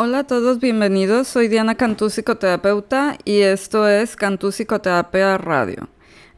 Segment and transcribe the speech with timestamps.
[0.00, 1.26] Hola a todos, bienvenidos.
[1.26, 5.88] Soy Diana Cantú, psicoterapeuta, y esto es Cantú Psicoterapia Radio.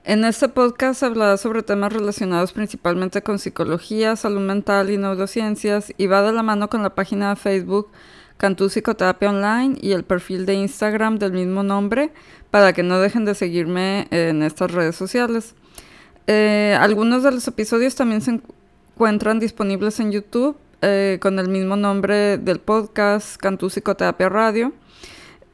[0.02, 6.06] En este podcast hablará sobre temas relacionados principalmente con psicología, salud mental y neurociencias, y
[6.06, 7.90] va de la mano con la página de Facebook
[8.38, 12.14] Cantú Psicoterapia Online y el perfil de Instagram del mismo nombre,
[12.50, 15.54] para que no dejen de seguirme en estas redes sociales.
[16.26, 18.40] Eh, algunos de los episodios también se
[18.96, 24.72] encuentran disponibles en YouTube eh, con el mismo nombre del podcast, Cantú Psicoterapia Radio.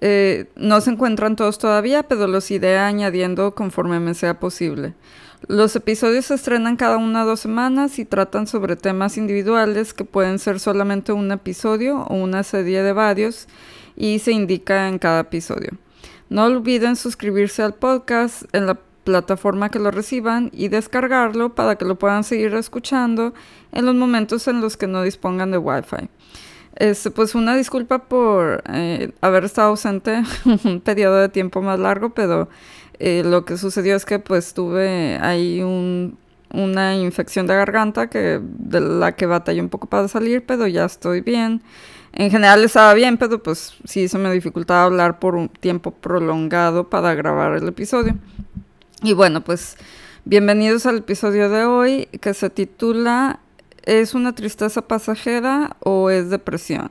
[0.00, 4.94] Eh, no se encuentran todos todavía, pero los iré añadiendo conforme me sea posible.
[5.48, 10.04] Los episodios se estrenan cada una o dos semanas y tratan sobre temas individuales que
[10.04, 13.46] pueden ser solamente un episodio o una serie de varios
[13.96, 15.70] y se indica en cada episodio.
[16.28, 18.74] No olviden suscribirse al podcast en la
[19.06, 23.32] plataforma que lo reciban y descargarlo para que lo puedan seguir escuchando
[23.72, 26.10] en los momentos en los que no dispongan de Wi-Fi.
[26.74, 30.22] Este, pues una disculpa por eh, haber estado ausente
[30.64, 32.48] un periodo de tiempo más largo, pero
[32.98, 35.62] eh, lo que sucedió es que pues tuve ahí
[36.52, 40.84] una infección de garganta que, de la que batallé un poco para salir, pero ya
[40.84, 41.62] estoy bien.
[42.12, 46.90] En general estaba bien, pero pues sí se me dificultaba hablar por un tiempo prolongado
[46.90, 48.16] para grabar el episodio.
[49.02, 49.76] Y bueno, pues
[50.24, 53.40] bienvenidos al episodio de hoy que se titula
[53.82, 56.90] ¿Es una tristeza pasajera o es depresión?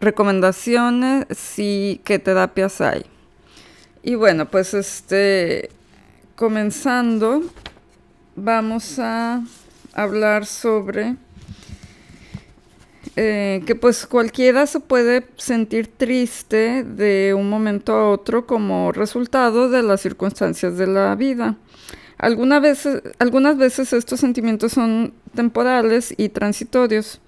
[0.00, 3.06] Recomendaciones si qué terapias hay.
[4.02, 5.70] Y bueno, pues este
[6.36, 7.42] comenzando
[8.36, 9.42] vamos a
[9.94, 11.16] hablar sobre
[13.16, 19.70] eh, que pues cualquiera se puede sentir triste de un momento a otro como resultado
[19.70, 21.56] de las circunstancias de la vida.
[22.18, 27.20] Algunas veces, estos sentimientos son temporales y transitorios.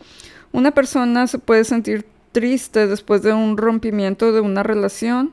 [0.53, 5.33] Una persona se puede sentir triste después de un rompimiento de una relación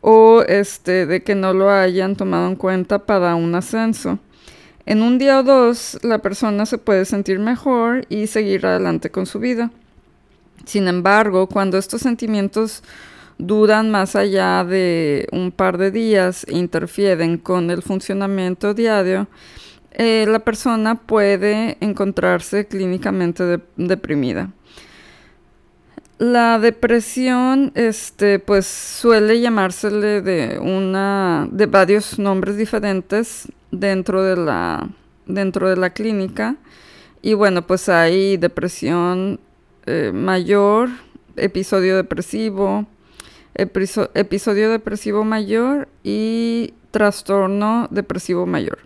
[0.00, 4.18] o este, de que no lo hayan tomado en cuenta para un ascenso.
[4.86, 9.26] En un día o dos, la persona se puede sentir mejor y seguir adelante con
[9.26, 9.70] su vida.
[10.64, 12.82] Sin embargo, cuando estos sentimientos
[13.38, 19.28] duran más allá de un par de días e interfieren con el funcionamiento diario,
[19.92, 24.50] eh, la persona puede encontrarse clínicamente deprimida.
[26.18, 34.88] La depresión, este, pues suele llamársele de una, de varios nombres diferentes dentro de la,
[35.26, 36.56] dentro de la clínica.
[37.22, 39.40] Y bueno, pues hay depresión
[39.86, 40.90] eh, mayor,
[41.36, 42.86] episodio depresivo,
[43.54, 48.78] episodio depresivo mayor y trastorno depresivo mayor.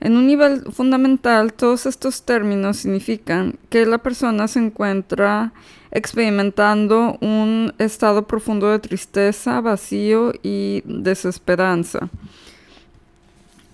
[0.00, 5.52] En un nivel fundamental, todos estos términos significan que la persona se encuentra
[5.90, 12.08] experimentando un estado profundo de tristeza, vacío y desesperanza.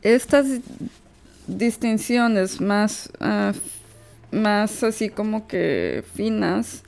[0.00, 0.46] Estas
[1.46, 3.52] distinciones más uh,
[4.34, 6.82] más así como que finas,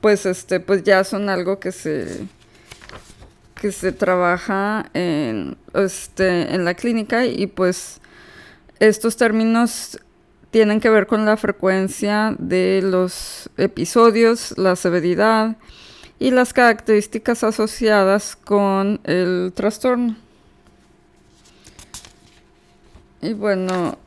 [0.00, 2.26] pues este, pues ya son algo que se
[3.60, 8.00] que se trabaja en, este, en la clínica y pues
[8.78, 10.00] estos términos
[10.50, 15.56] tienen que ver con la frecuencia de los episodios, la severidad
[16.18, 20.16] y las características asociadas con el trastorno.
[23.22, 23.98] Y bueno,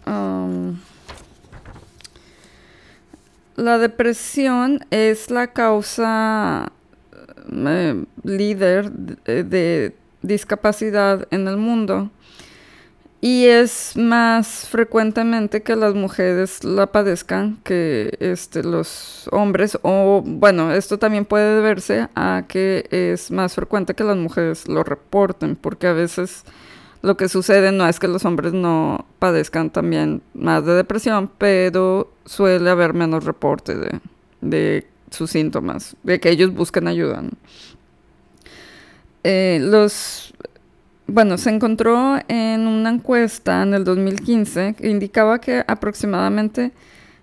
[3.55, 6.71] la depresión es la causa
[7.51, 12.09] eh, líder de, discapacidad en el mundo.
[13.21, 19.77] Y es más frecuentemente que las mujeres la padezcan que este, los hombres.
[19.81, 24.83] O bueno esto también puede deberse a que es más frecuente que las mujeres lo
[24.83, 26.43] reporten porque a veces
[27.03, 32.13] lo que sucede no es que los hombres no padezcan también más de depresión, pero
[32.25, 33.75] suele haber menos reporte
[34.39, 37.21] de, sus síntomas, de que ellos busquen ayuda.
[39.25, 40.33] Eh, los,
[41.05, 46.71] bueno, se encontró en una encuesta en el 2015 que indicaba que aproximadamente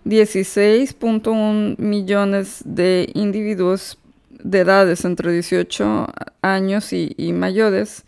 [0.05, 3.99] 16.1 millones de individuos
[4.29, 6.07] de edades entre 18
[6.43, 8.05] años y mayores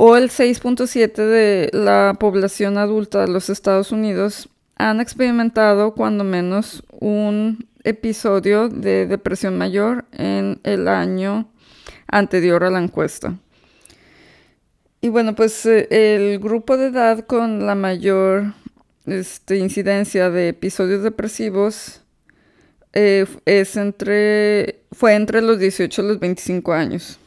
[0.00, 6.84] o el 6.7 de la población adulta de los Estados Unidos han experimentado cuando menos
[7.00, 11.50] un episodio de depresión mayor en el año
[12.06, 13.34] anterior a la encuesta.
[15.00, 18.54] Y bueno, pues eh, el grupo de edad con la mayor
[19.04, 22.02] este, incidencia de episodios depresivos
[22.92, 27.18] eh, es entre, fue entre los 18 y los 25 años.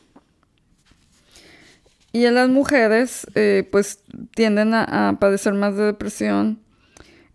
[2.13, 4.03] Y en las mujeres, eh, pues
[4.35, 6.59] tienden a, padecer más de depresión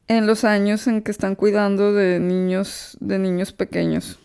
[0.08, 4.18] en los años en que están cuidando de niños, de niños pequeños.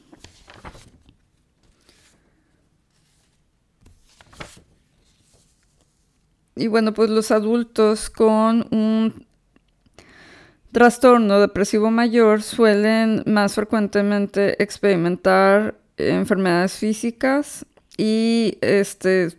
[6.55, 9.25] Y bueno, pues los adultos con un
[10.71, 17.65] trastorno depresivo mayor suelen más frecuentemente experimentar enfermedades físicas
[17.97, 19.29] y este,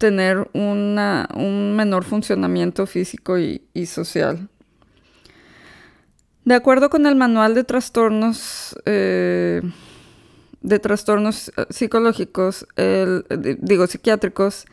[0.00, 4.48] tener un menor funcionamiento físico y, social.
[6.46, 9.60] De acuerdo con el manual de trastornos, eh,
[10.62, 12.66] de trastornos eh, psicológicos,
[13.60, 14.64] digo psiquiátricos,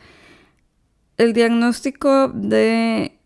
[1.18, 3.18] el diagnóstico de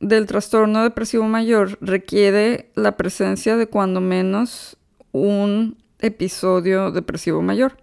[0.00, 4.76] del trastorno depresivo mayor requiere la presencia de cuando menos
[5.12, 7.76] un episodio depresivo mayor.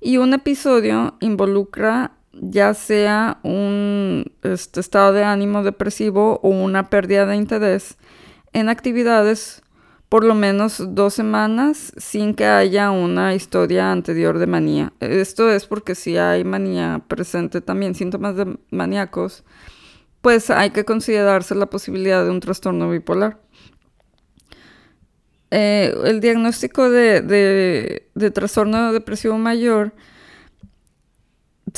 [0.00, 7.26] Y un episodio involucra ya sea un este, estado de ánimo depresivo o una pérdida
[7.26, 7.96] de interés
[8.52, 9.62] en actividades
[10.08, 14.92] por lo menos dos semanas sin que haya una historia anterior de manía.
[15.00, 19.44] Esto es porque si hay manía presente también, síntomas de maníacos,
[20.22, 23.38] pues hay que considerarse la posibilidad de un trastorno bipolar.
[25.50, 29.92] Eh, el diagnóstico de, trastorno depresivo mayor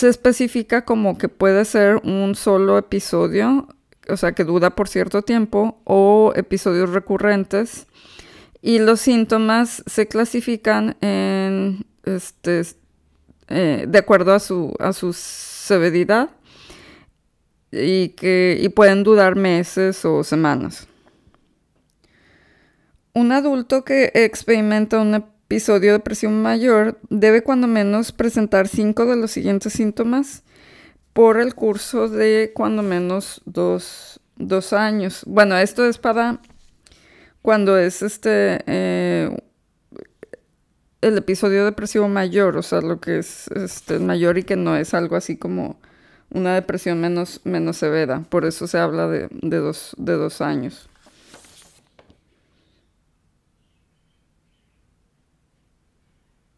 [0.01, 3.69] se especifica como que puede ser un solo episodio,
[4.09, 7.87] o sea, que dura por cierto tiempo, o episodios recurrentes.
[8.63, 12.63] Y los síntomas se clasifican en, este,
[13.49, 16.31] eh, de acuerdo a su, a su severidad
[17.71, 20.89] y que pueden durar meses o semanas.
[23.13, 29.17] Un adulto que experimenta un episodio de depresión mayor debe cuando menos presentar cinco de
[29.17, 30.45] los siguientes síntomas
[31.13, 34.21] por el curso de cuando menos dos,
[34.73, 35.25] años.
[35.27, 36.39] Bueno, esto es para
[37.43, 39.37] cuando es este eh,
[41.01, 44.95] el episodio depresivo mayor, o sea, lo que es este, mayor y que no es
[44.95, 45.81] algo así como
[46.31, 48.23] una depresión menos, menos severa.
[48.29, 50.90] Por eso se habla de, dos, de dos años.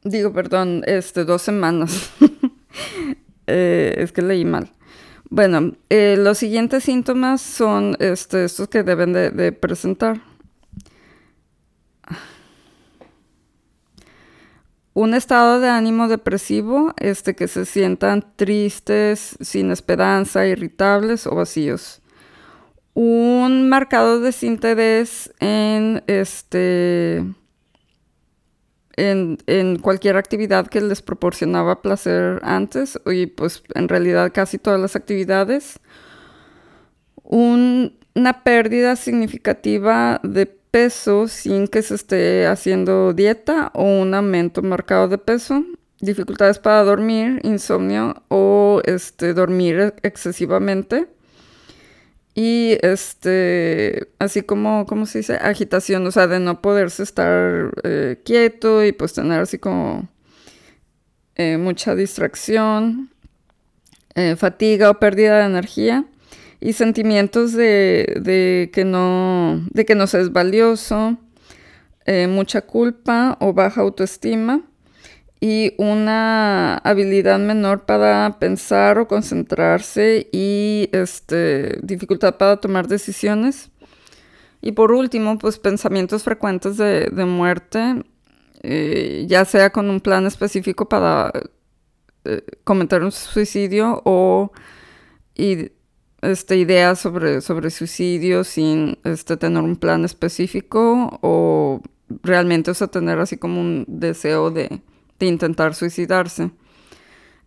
[0.05, 2.11] Digo, perdón, este, dos semanas.
[3.49, 4.71] Eh, es que leí mal.
[5.29, 10.23] Bueno, eh, los siguientes síntomas son este, estos que deben de presentar.
[14.95, 22.03] un estado de ánimo depresivo, este, que se sientan tristes, sin esperanza, irritables o vacíos.
[22.95, 27.25] Un marcado desinterés en este
[28.97, 34.97] en, cualquier actividad que les proporcionaba placer antes, y pues en realidad casi todas las
[34.97, 35.81] actividades.
[37.25, 45.09] una pérdida significativa de peso sin que se esté haciendo dieta o un aumento marcado
[45.09, 45.65] de peso,
[46.01, 51.09] dificultades para dormir, insomnio o este, dormir excesivamente.
[52.35, 55.35] Y este, así como, ¿cómo se dice?
[55.35, 60.09] Agitación, o sea, de no poderse estar eh, quieto y pues tener así como
[61.35, 63.11] eh, mucha distracción,
[64.15, 66.07] eh, fatiga o pérdida de energía
[66.61, 71.19] y sentimientos de, que, no, de que no se es valioso,
[72.29, 74.63] mucha culpa o baja autoestima
[75.45, 83.73] y una habilidad menor para pensar o concentrarse y este, dificultad para tomar decisiones.
[84.61, 88.05] Y por último, pues pensamientos frecuentes de, muerte,
[88.63, 91.33] eh, ya sea con un plan específico para
[92.25, 94.53] eh, cometer un suicidio o
[95.35, 95.73] y
[96.21, 101.83] este, ideas sobre, sobre suicidio sin este, tener un plan específico o
[102.23, 104.83] realmente o tener así como un deseo de,
[105.27, 106.51] intentar suicidarse.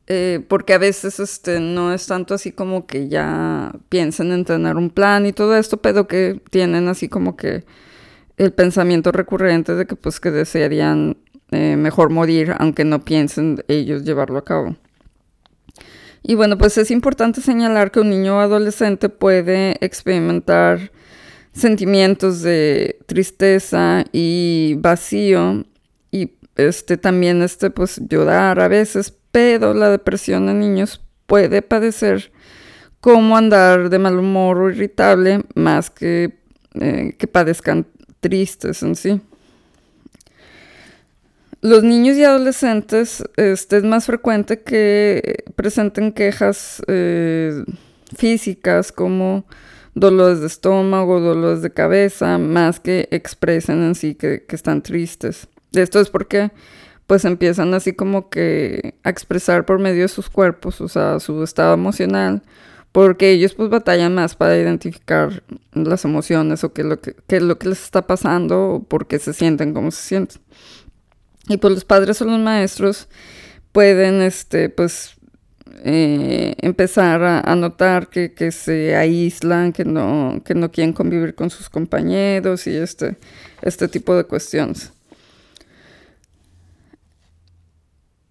[0.07, 4.75] Eh, porque a veces este, no es tanto así como que ya piensen en tener
[4.75, 7.65] un plan y todo esto, pero que tienen así como que
[8.37, 11.17] el pensamiento recurrente de que pues que desearían
[11.51, 14.75] eh, mejor morir aunque no piensen ellos llevarlo a cabo.
[16.21, 20.91] Y bueno, pues es importante señalar que un niño o adolescente puede experimentar
[21.53, 25.65] sentimientos de tristeza y vacío
[26.55, 32.31] este también este pues llorar a veces, pero la depresión en niños puede padecer
[32.99, 36.39] como andar de mal humor o irritable más que,
[36.73, 37.85] eh, que padezcan
[38.19, 39.21] tristes en sí.
[41.61, 47.63] Los niños y adolescentes este, es más frecuente que presenten quejas eh,
[48.15, 49.45] físicas como
[49.95, 55.47] dolores de estómago, dolores de cabeza, más que expresen en sí que, que están tristes.
[55.75, 56.51] Esto es porque
[57.07, 61.43] pues empiezan así como que a expresar por medio de sus cuerpos, o sea, su
[61.43, 62.41] estado emocional,
[62.91, 67.41] porque ellos pues batallan más para identificar las emociones o qué es lo que, es
[67.43, 70.41] lo que les está pasando o por qué se sienten como se sienten.
[71.47, 73.07] Y pues los padres o los maestros
[73.71, 75.15] pueden, este, pues,
[75.83, 81.49] eh, empezar a, notar que, que, se aíslan, que no, que no quieren convivir con
[81.49, 83.17] sus compañeros y este,
[83.61, 84.94] este tipo de cuestiones.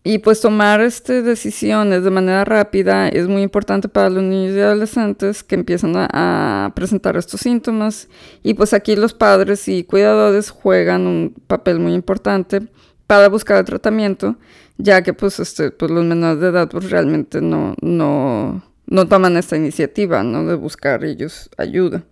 [0.06, 4.60] Y pues tomar este, decisiones de manera rápida es muy importante para los niños y
[4.60, 8.08] adolescentes que empiezan a, presentar estos síntomas.
[8.42, 12.68] Y pues aquí los padres y cuidadores juegan un papel muy importante
[13.06, 14.36] para buscar el tratamiento,
[14.76, 19.38] ya que pues, este, pues los menores de edad pues realmente no, no, no toman
[19.38, 20.44] esta iniciativa, ¿no?
[20.44, 22.04] De buscar ellos ayuda.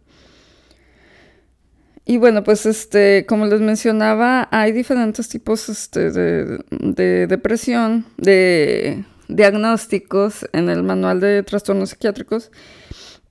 [2.05, 10.47] Y bueno, pues este, como les mencionaba, hay diferentes tipos este, de, depresión, de diagnósticos
[10.53, 12.51] en el manual de trastornos psiquiátricos.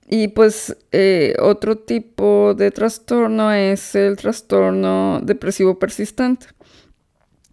[0.08, 6.46] Y pues eh, otro tipo de trastorno es el trastorno depresivo persistente.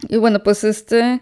[0.08, 1.22] Y bueno, pues este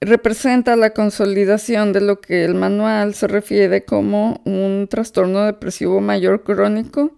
[0.00, 6.44] representa la consolidación de lo que el manual se refiere como un trastorno depresivo mayor
[6.44, 7.17] crónico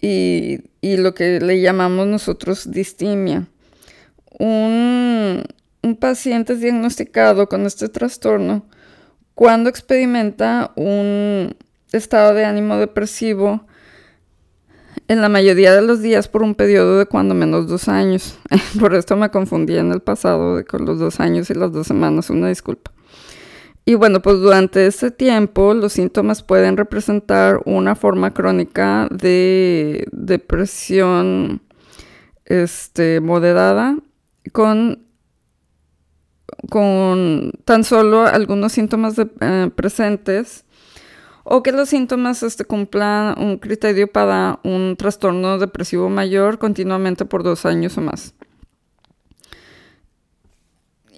[0.00, 3.46] y, lo que le llamamos nosotros distimia.
[4.38, 5.44] Un,
[6.00, 8.66] paciente es diagnosticado con este trastorno
[9.34, 11.56] cuando experimenta un
[11.92, 13.64] estado de ánimo depresivo
[15.08, 18.38] en la mayoría de los días por un periodo de cuando menos dos años.
[18.78, 22.28] por esto me confundí en el pasado con los dos años y las dos semanas,
[22.28, 22.92] una disculpa.
[23.88, 31.62] Y bueno, pues durante ese tiempo los síntomas pueden representar una forma crónica de depresión
[32.44, 33.96] este, moderada
[34.52, 35.06] con,
[36.68, 40.66] con tan solo algunos síntomas eh, presentes
[41.44, 47.42] o que los síntomas este, cumplan un criterio para un trastorno depresivo mayor continuamente por
[47.42, 48.34] dos años o más.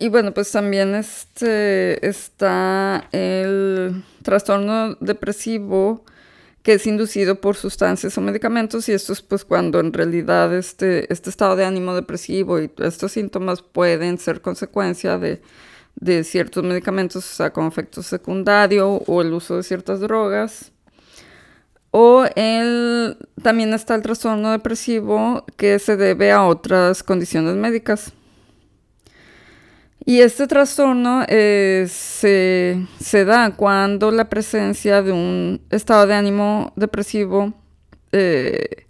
[0.00, 6.06] Y bueno, pues también este, está el trastorno depresivo
[6.62, 11.10] que es inducido por sustancias o medicamentos y esto es pues cuando en realidad este,
[11.12, 15.42] este estado de ánimo depresivo y estos síntomas pueden ser consecuencia de,
[15.96, 20.72] de ciertos medicamentos, o sea, con efecto secundario o el uso de ciertas drogas.
[21.90, 28.14] O el, también está el trastorno depresivo que se debe a otras condiciones médicas.
[30.04, 37.52] Y este trastorno eh, se, da cuando la presencia de un estado de ánimo depresivo
[38.12, 38.86] eh,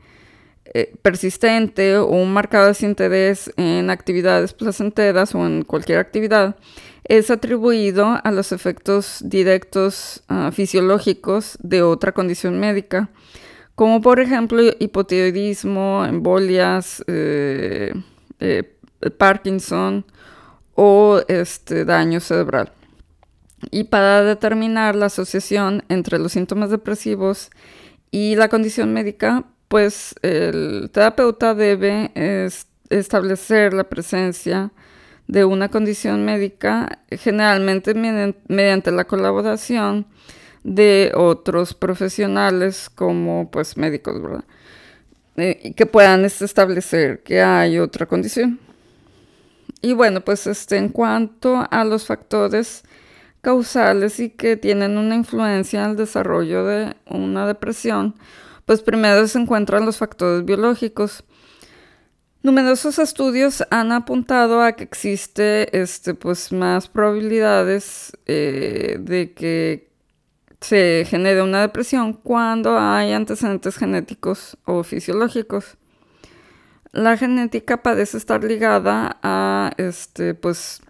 [0.73, 6.57] eh, persistente o un marcado desinterés en actividades placenteras o en cualquier actividad
[7.05, 13.11] es atribuido a los efectos directos ah, fisiológicos de otra condición médica,
[13.75, 17.03] como por ejemplo hipotiroidismo, embolias,
[19.19, 20.05] Parkinson,
[20.83, 22.73] o este daño cerebral.
[23.71, 27.51] Y para determinar la asociación entre los síntomas depresivos
[28.11, 32.11] y la condición médica, pues el terapeuta debe
[32.89, 34.73] establecer la presencia
[35.27, 37.93] de una condición médica, generalmente
[38.49, 40.07] mediante la colaboración
[40.65, 44.45] de otros profesionales como pues médicos, ¿verdad?
[45.37, 48.70] Eh, que puedan establecer que hay otra condición.
[49.83, 52.83] Y bueno, pues este, en cuanto a los factores
[53.41, 58.15] causales y que tienen una influencia en el desarrollo de una depresión,
[58.67, 61.25] pues primero se encuentran los factores biológicos.
[62.43, 69.91] Numerosos estudios han apuntado a que existe este, pues, más probabilidades eh, de que
[70.61, 75.77] se genere una depresión cuando hay antecedentes genéticos o fisiológicos.
[76.93, 80.83] La genética parece estar ligada a este, pues,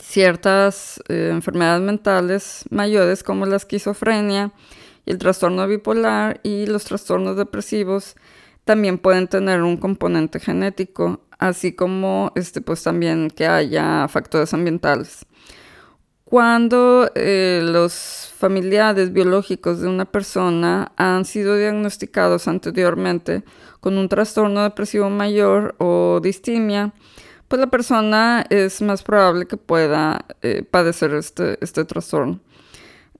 [0.00, 4.52] ciertas eh, enfermedades mentales mayores como la esquizofrenia
[5.06, 8.16] el trastorno bipolar y los trastornos depresivos
[8.64, 15.26] también pueden tener un componente genético, así como este, pues, también que haya factores ambientales.
[16.30, 23.42] Cuando eh, los familiares biológicos de una persona han sido diagnosticados anteriormente
[23.80, 26.92] con un trastorno depresivo mayor o distimia,
[27.48, 32.38] pues la persona es más probable que pueda eh, padecer este, este trastorno.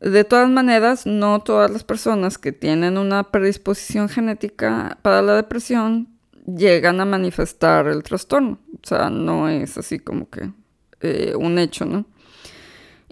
[0.00, 6.06] De todas maneras, no todas las personas que tienen una predisposición genética para la depresión
[6.46, 8.60] llegan a manifestar el trastorno.
[8.72, 10.52] O sea, no es así como que
[11.00, 12.06] eh, un hecho, ¿no?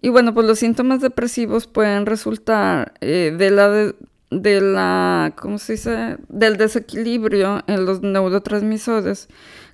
[0.00, 3.94] Y bueno, pues los síntomas depresivos pueden resultar eh, de la
[4.30, 6.18] de, la, ¿cómo se dice?
[6.28, 9.28] Del desequilibrio en los neurotransmisores,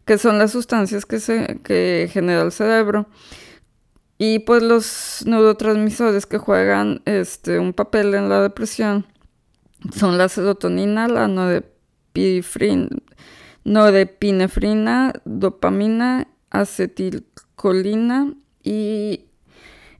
[0.04, 3.06] que son las sustancias que, se, que genera el cerebro.
[4.16, 9.06] Y pues los neurotransmisores que juegan este, un papel en la depresión
[9.92, 11.26] son la serotonina, la
[13.64, 19.24] norepinefrina, dopamina, acetilcolina y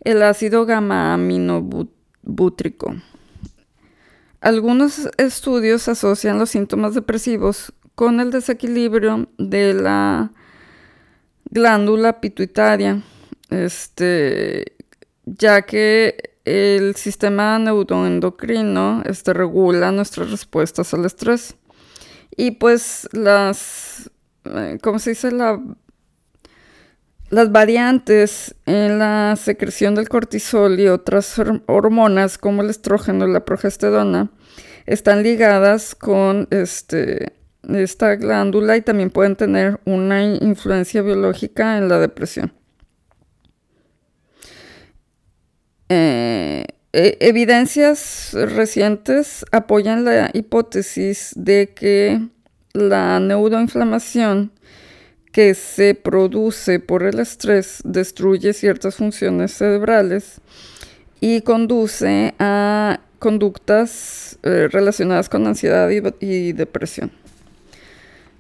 [0.04, 2.94] el ácido gamma aminobútrico.
[4.40, 10.32] Algunos estudios asocian los síntomas depresivos con el desequilibrio de la
[11.50, 13.02] glándula pituitaria
[13.50, 14.76] este,
[15.24, 21.56] ya que el sistema neuroendocrino este, regula nuestras respuestas al estrés.
[22.36, 24.10] Y pues las,
[24.44, 25.30] eh, ¿cómo se dice?
[25.30, 25.60] La,
[27.34, 31.36] las variantes en la secreción del cortisol y otras
[31.66, 34.30] hormonas como el estrógeno y la progesterona
[34.86, 37.32] están ligadas con este,
[37.68, 42.52] esta glándula y también pueden tener una influencia biológica en la depresión.
[45.88, 52.28] Eh, e, evidencias recientes apoyan la hipótesis de que
[52.74, 54.52] la neuroinflamación
[55.34, 60.40] que se produce por el estrés destruye ciertas funciones cerebrales
[61.20, 67.10] y conduce a conductas eh, relacionadas con ansiedad y, depresión.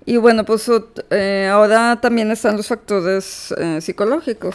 [0.06, 0.70] Y bueno, pues
[1.10, 4.54] eh, ahora también están los factores psicológicos.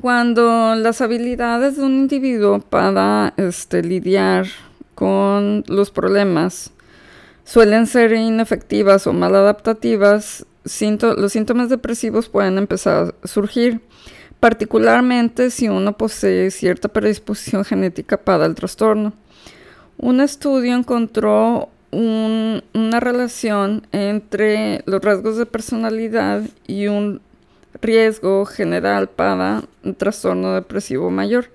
[0.00, 4.46] Cuando las habilidades de un individuo para este, lidiar
[4.94, 6.72] con los problemas
[7.44, 13.80] suelen ser inefectivas o mal adaptativas, los síntomas depresivos pueden empezar a surgir,
[14.40, 19.12] particularmente si uno posee cierta predisposición genética para el trastorno.
[19.98, 27.20] Un estudio encontró una relación entre los rasgos de personalidad y un
[27.80, 31.50] riesgo general para un trastorno depresivo mayor.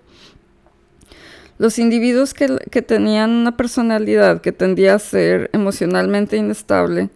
[1.58, 7.10] Los individuos que, tenían una personalidad que tendía a ser emocionalmente inestable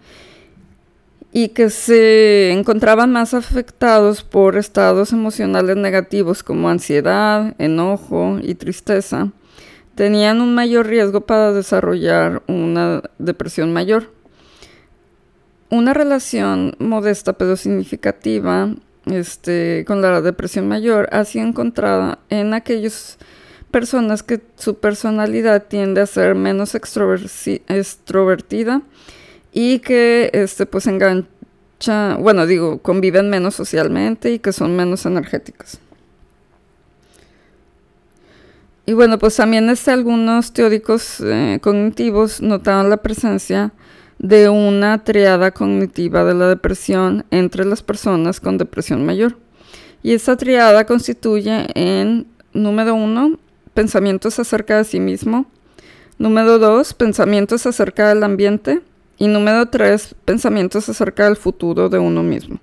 [1.31, 9.31] y que se encontraban más afectados por estados emocionales negativos como ansiedad, enojo y tristeza,
[9.93, 14.11] tenían un mayor riesgo para desarrollar una depresión mayor.
[15.69, 18.73] Una relación modesta pero significativa
[19.05, 23.17] este, con la depresión mayor ha sido encontrada en aquellas
[23.71, 28.81] personas que su personalidad tiende a ser menos extrovertida
[29.51, 35.79] y que este, pues engancha, bueno, digo, conviven menos socialmente y que son menos energéticas.
[38.85, 43.73] Y bueno, pues también este, algunos teóricos eh, cognitivos notaron la presencia
[44.19, 49.37] de una triada cognitiva de la depresión entre las personas con depresión mayor.
[50.03, 53.37] Y esta triada constituye en, número uno,
[53.73, 55.45] pensamientos acerca de sí mismo,
[56.17, 58.81] número dos, pensamientos acerca del ambiente
[59.17, 62.59] y número tres, pensamientos acerca del futuro de uno mismo.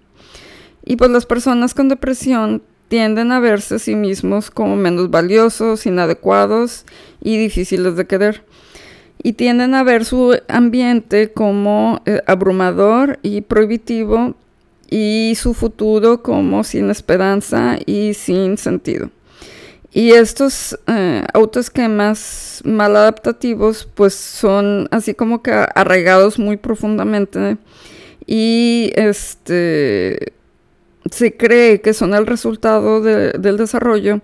[0.85, 5.87] Y pues las personas con depresión tienden a verse a sí mismos como menos valiosos,
[5.87, 6.85] inadecuados
[7.21, 8.45] y difíciles de querer
[9.23, 14.35] y tienden a ver su ambiente como eh, abrumador y prohibitivo
[14.91, 19.11] y su futuro como sin esperanza y sin sentido.
[19.99, 27.59] Y estos eh, autoesquemas mal adaptativos pues son así como que arraigados muy profundamente
[28.25, 30.35] y este
[31.11, 34.21] se cree que son el resultado del desarrollo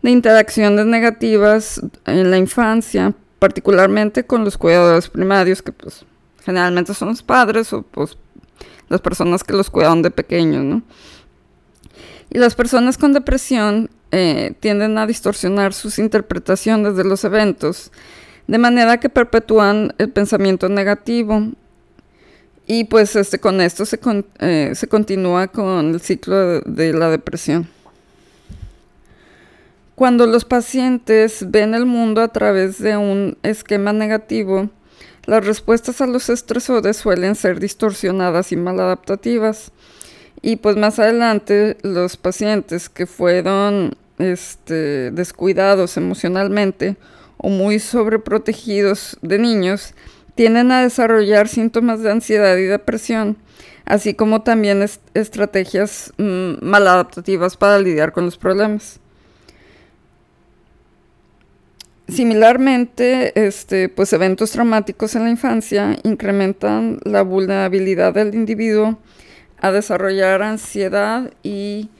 [0.00, 6.06] de interacciones negativas en la infancia particularmente con los cuidadores primarios, que pues
[6.42, 8.16] generalmente son los padres o pues
[8.88, 10.82] las personas que los cuidaron de pequeños, ¿no?
[12.30, 17.92] Y las personas con depresión eh, tienden a distorsionar sus interpretaciones de los eventos,
[18.46, 21.48] de manera que perpetúan el pensamiento negativo.
[22.66, 23.98] Y pues este, con esto se,
[24.40, 27.68] eh, se continúa con el ciclo de la depresión.
[29.94, 34.70] Cuando los pacientes ven el mundo a través de un esquema negativo,
[35.26, 39.72] las respuestas a los estresores suelen ser distorsionadas y maladaptativas.
[40.42, 46.96] Y pues más adelante los pacientes que fueron este, descuidados emocionalmente
[47.36, 49.94] o muy sobreprotegidos de niños
[50.34, 53.36] tienden a desarrollar síntomas de ansiedad y depresión,
[53.84, 59.00] así como también estrategias mm, maladaptativas para lidiar con los problemas.
[62.08, 68.98] Similarmente, este, pues eventos traumáticos en la infancia incrementan la vulnerabilidad del individuo
[69.60, 71.90] a desarrollar ansiedad y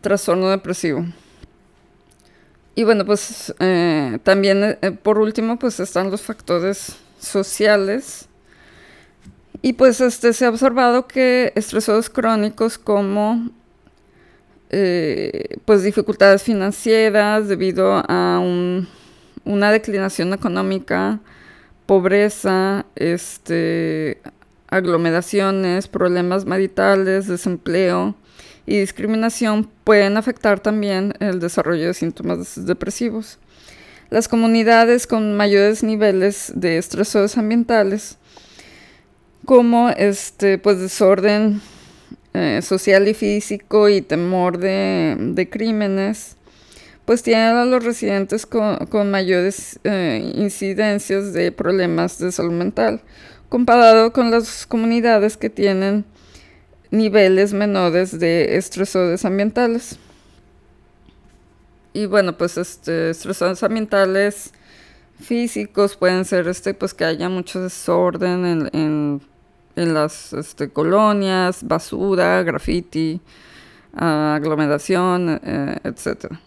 [0.00, 1.04] trastorno depresivo.
[2.74, 8.26] Y bueno, pues eh, también eh, por último, pues están los factores sociales.
[9.62, 13.50] Y pues este, se ha observado que estresores crónicos como
[14.70, 18.88] eh, pues dificultades financieras debido a un
[19.44, 21.20] una declinación económica,
[21.86, 24.20] pobreza, este,
[24.70, 28.14] aglomeraciones, problemas maritales, desempleo
[28.66, 33.38] y discriminación pueden afectar también el desarrollo de síntomas depresivos.
[34.10, 38.18] Las comunidades con mayores niveles de estresores ambientales,
[39.44, 41.60] como este, pues, desorden
[42.34, 46.36] eh, social y físico y temor de crímenes,
[47.10, 53.00] pues tienen a los residentes con, mayores eh, incidencias de problemas de salud mental,
[53.50, 56.06] comparado con las comunidades que tienen
[56.90, 59.98] niveles menores de estresores ambientales.
[61.92, 64.52] Y bueno, pues este, estresores ambientales
[65.20, 69.20] físicos pueden ser este, pues que haya mucho desorden en,
[69.74, 73.20] las este, colonias, basura, graffiti,
[73.94, 76.38] aglomeración, eh, etcétera.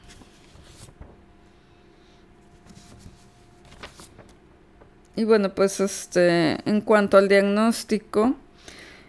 [5.16, 8.36] Y bueno, pues este, en cuanto al diagnóstico,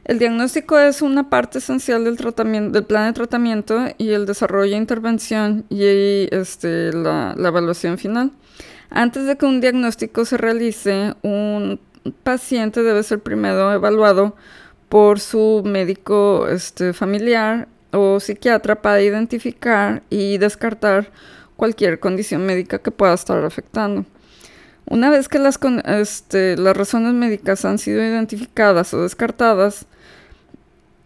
[0.05, 4.73] el diagnóstico es una parte esencial del, tratamiento, del plan de tratamiento y el desarrollo
[4.73, 8.33] de intervención y este, la, la evaluación final.
[8.90, 11.81] Antes de que un diagnóstico se realice, un
[12.23, 14.37] paciente debe ser primero evaluado
[14.90, 21.11] por su médico este, familiar o psiquiatra para identificar y descartar
[21.57, 24.05] cualquier condición médica que pueda estar afectando.
[24.87, 29.87] Una vez que las, este, las razones médicas han sido identificadas o descartadas,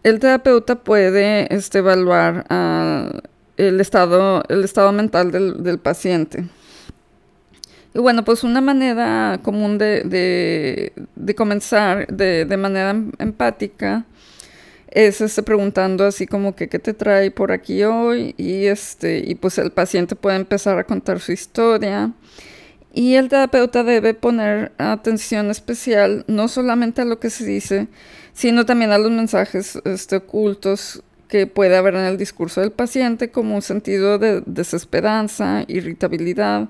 [0.03, 2.45] el terapeuta puede este, evaluar
[3.57, 6.45] el, estado, el estado mental del, paciente.
[7.93, 10.93] Y bueno, pues una manera común de,
[11.35, 14.05] comenzar de, manera em, empática
[14.89, 19.35] es este, preguntando así como que qué te trae por aquí hoy y, este, y
[19.35, 22.11] pues el paciente puede empezar a contar su historia
[22.93, 27.87] y el terapeuta debe poner atención especial no solamente a lo que se dice,
[28.33, 33.29] sino también a los mensajes este, ocultos que puede haber en el discurso del paciente,
[33.29, 36.69] como un sentido de desesperanza, irritabilidad,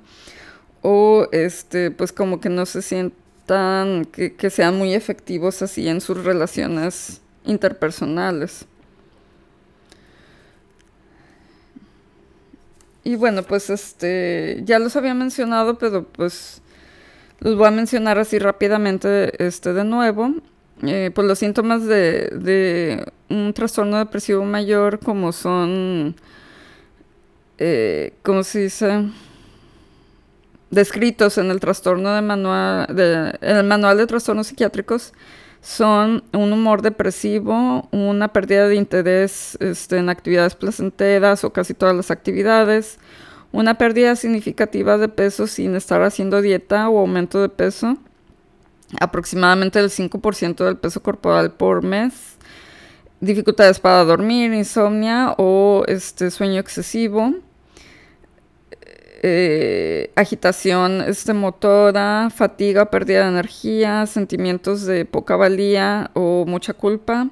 [0.82, 6.02] o este, pues como que no se sientan, que, que sean muy efectivos así en
[6.02, 8.66] sus relaciones interpersonales.
[13.10, 16.62] Y bueno, pues este, ya los había mencionado, pero pues
[17.40, 20.36] los voy a mencionar así rápidamente este, de nuevo.
[20.84, 26.16] Eh, pues los síntomas de, de, un trastorno depresivo mayor como son,
[27.58, 29.10] eh, ¿cómo se dice?
[30.70, 32.86] Descritos en el trastorno de manual,
[33.42, 35.14] en el manual de trastornos psiquiátricos
[35.62, 41.96] son un humor depresivo, una pérdida de interés este, en actividades placenteras o casi todas
[41.96, 42.98] las actividades,
[43.52, 47.98] una pérdida significativa de peso sin estar haciendo dieta o aumento de peso,
[49.02, 52.38] aproximadamente el 5% del peso corporal por mes,
[53.20, 57.34] dificultades para dormir, insomnia o este, sueño excesivo,
[59.22, 67.30] eh, agitación este, motora, fatiga, pérdida de energía, sentimientos de poca valía o mucha culpa,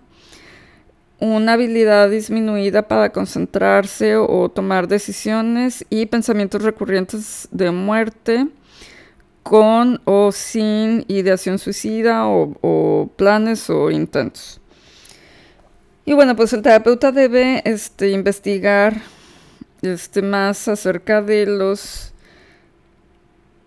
[1.19, 8.47] una habilidad disminuida para concentrarse o tomar decisiones y pensamientos recurrentes de muerte
[9.41, 14.59] con o sin ideación suicida o, o planes o intentos.
[16.05, 19.01] Y bueno, pues el terapeuta debe este, investigar
[19.81, 22.13] este, más acerca de los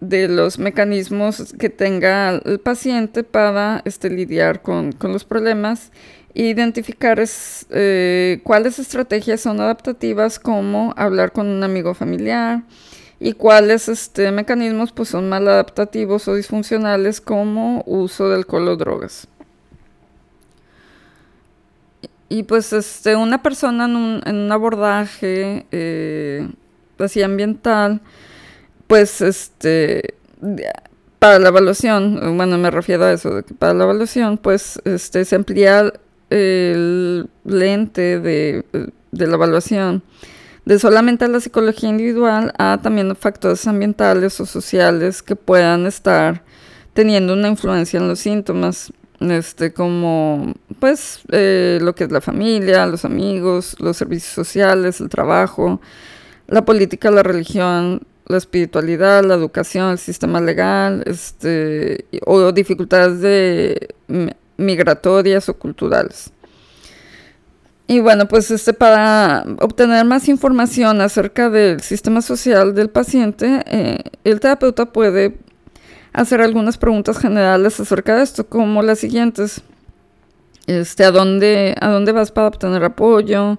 [0.01, 5.93] de los mecanismos que tenga el paciente para este, lidiar con, los problemas
[6.35, 7.23] e identificar
[7.71, 12.63] eh, cuáles estrategias son adaptativas como hablar con un amigo familiar,
[13.21, 19.29] y cuáles este, mecanismos pues, son maladaptativos o disfuncionales como uso de alcohol o drogas.
[22.31, 26.49] Y pues este, una persona en un, en un abordaje eh,
[26.99, 28.01] así ambiental,
[28.87, 30.15] pues este,
[31.19, 35.25] para la evaluación, bueno, me refiero a eso, de que para la evaluación, pues este,
[35.25, 35.93] se amplía
[36.31, 38.65] el lente de,
[39.11, 40.03] de la evaluación
[40.65, 46.45] de solamente la psicología individual a también factores ambientales o sociales que puedan estar
[46.93, 52.87] teniendo una influencia en los síntomas este, como pues eh, lo que es la familia,
[52.87, 55.81] los amigos, los servicios sociales, el trabajo,
[56.49, 63.95] la política, la religión, la espiritualidad, la educación, el sistema legal, este, o dificultades de,
[64.57, 66.31] migratorias o culturales.
[67.87, 73.99] Y bueno, pues este, para obtener más información acerca del sistema social del paciente, eh,
[74.23, 75.39] el terapeuta puede
[76.13, 79.63] hacer algunas preguntas generales acerca de esto, como las siguientes.
[80.67, 83.59] Este, ¿a dónde, a dónde vas para obtener apoyo?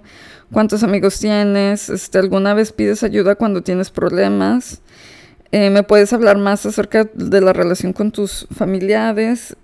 [0.52, 1.90] ¿Cuántos amigos tienes?
[1.90, 4.82] Este, ¿Alguna vez pides ayuda cuando tienes problemas?
[5.52, 9.56] Eh, ¿Me puedes hablar más acerca de la relación con tus familiares?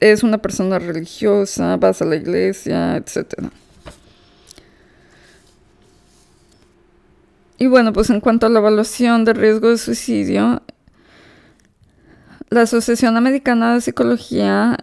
[0.00, 1.76] ¿Es una persona religiosa?
[1.76, 2.96] ¿Vas a la iglesia?
[2.96, 3.50] Etcétera.
[7.58, 10.62] Y bueno, pues en cuanto a la evaluación de riesgo de suicidio,
[12.50, 14.76] la Asociación Americana de Psicología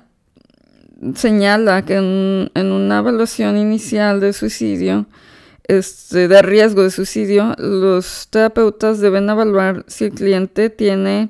[1.16, 5.06] señala que en, una evaluación inicial de suicidio,
[5.68, 11.30] este, de riesgo de suicidio, los terapeutas deben evaluar si el cliente tiene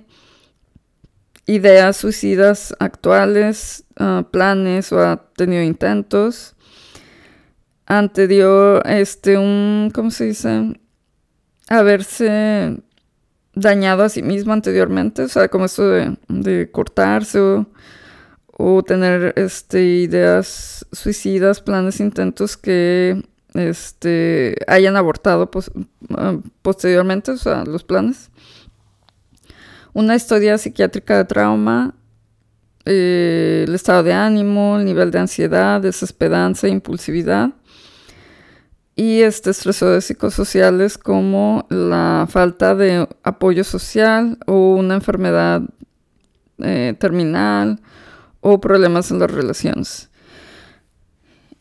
[1.45, 6.55] ideas suicidas actuales, ah, planes o ha tenido intentos.
[7.85, 10.79] Anterior, este, un, ¿cómo se dice?
[11.67, 12.77] Haberse
[13.55, 17.39] dañado a sí mismo anteriormente, o sea, como esto de, cortarse
[18.57, 25.49] o, tener este, ideas suicidas, planes, intentos que este, hayan abortado
[26.15, 28.29] ah, posteriormente, o sea, los planes.
[29.93, 31.93] Una historia psiquiátrica de trauma,
[32.85, 37.51] eh, el estado de ánimo, el nivel de ansiedad, desesperanza, impulsividad
[38.95, 45.61] y este estresores psicosociales como la falta de apoyo social o una enfermedad
[46.59, 47.81] eh, terminal
[48.41, 50.09] o problemas en las relaciones.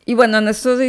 [0.05, 0.89] Y bueno, en esto de,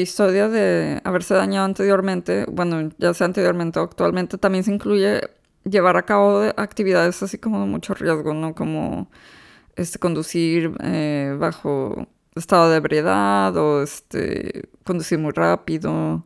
[0.00, 5.20] historia de haberse dañado anteriormente, bueno, ya sea anteriormente o actualmente, también se incluye
[5.64, 8.54] llevar a cabo actividades así como de mucho riesgo, ¿no?
[8.54, 9.10] Como
[9.74, 12.06] este, conducir eh, bajo
[12.36, 16.24] estado de ebriedad o este, conducir muy rápido,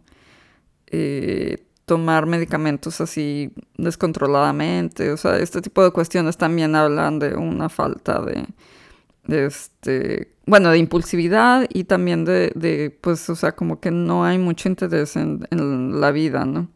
[0.88, 7.68] eh, tomar medicamentos así descontroladamente, o sea, este tipo de cuestiones también hablan de una
[7.68, 8.46] falta de,
[9.46, 14.38] este, bueno, de impulsividad y también de, de, pues, o sea, como que no hay
[14.38, 16.68] mucho interés en, en la vida, ¿no?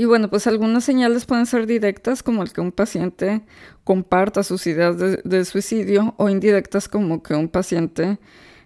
[0.00, 3.42] Y bueno, pues algunas señales pueden ser directas, como el que un paciente
[3.84, 8.18] comparta sus ideas de, suicidio, o indirectas, como que un paciente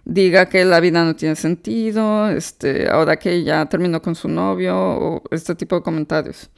[0.05, 4.77] diga que la vida no tiene sentido, este, ahora que ya terminó con su novio,
[4.77, 6.49] o este tipo de comentarios.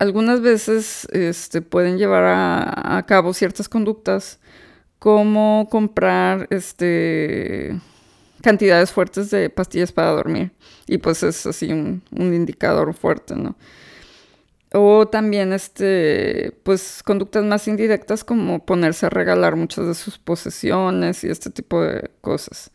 [0.00, 4.40] Algunas veces este, pueden llevar a, cabo ciertas conductas,
[4.98, 7.78] como comprar este,
[8.42, 10.50] cantidades fuertes de pastillas para dormir.
[10.88, 13.54] Y pues es así un, un indicador fuerte, ¿no?
[14.72, 21.24] O también, este, pues, conductas más indirectas como ponerse a regalar muchas de sus posesiones
[21.24, 22.70] y este tipo de cosas.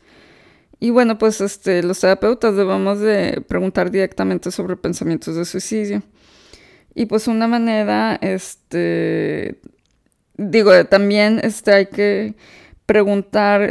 [0.79, 6.03] Y bueno, pues, este, los terapeutas debemos de preguntar directamente sobre pensamientos de suicidio.
[6.95, 9.59] Y pues una manera, este,
[10.37, 12.35] digo, también este, hay que
[12.85, 13.69] preguntar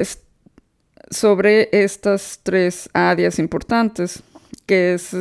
[1.10, 4.22] sobre estas tres áreas importantes,
[4.66, 5.16] que es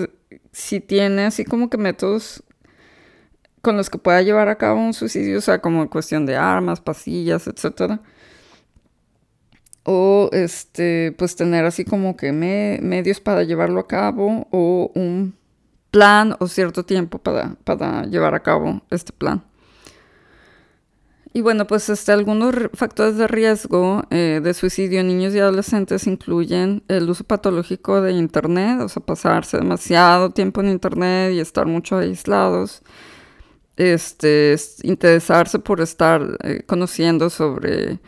[0.51, 2.43] si tiene así como que métodos
[3.63, 6.81] con los que pueda llevar a cabo un suicidio, o sea, como cuestión de armas,
[6.81, 8.01] pasillas, etcétera.
[9.83, 15.35] O este, pues tener así como que medios para llevarlo a cabo, o un
[15.91, 19.43] plan o cierto tiempo para, para llevar a cabo este plan.
[21.31, 26.05] Y bueno, pues este, algunos factores de riesgo eh, de suicidio en niños y adolescentes
[26.05, 31.65] incluyen el uso patológico de Internet, o sea, pasarse demasiado tiempo en Internet y estar
[31.65, 32.83] mucho aislados,
[33.77, 37.99] este, interesarse por estar eh, conociendo sobre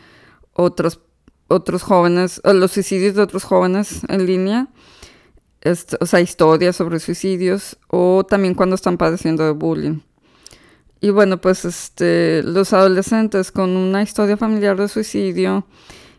[0.52, 1.00] otros,
[1.48, 4.68] otros jóvenes, los suicidios de otros jóvenes en línea,
[6.00, 10.00] o sea, historias sobre suicidios o también cuando están padeciendo de bullying.
[11.00, 15.66] Y bueno, pues este, los adolescentes con una historia familiar de suicidio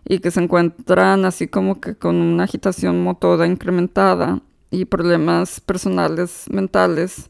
[0.05, 6.45] y que se encuentran así como que con una agitación motora incrementada y problemas personales
[6.49, 7.29] mentales,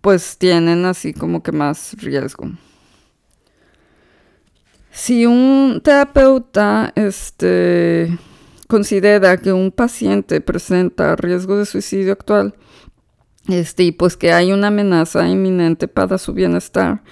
[0.00, 2.50] pues tienen así como que más riesgo.
[4.90, 8.18] Si un terapeuta este,
[8.66, 12.54] considera que un paciente presenta riesgo de suicidio actual,
[13.48, 17.02] este, y pues que hay una amenaza inminente para su bienestar,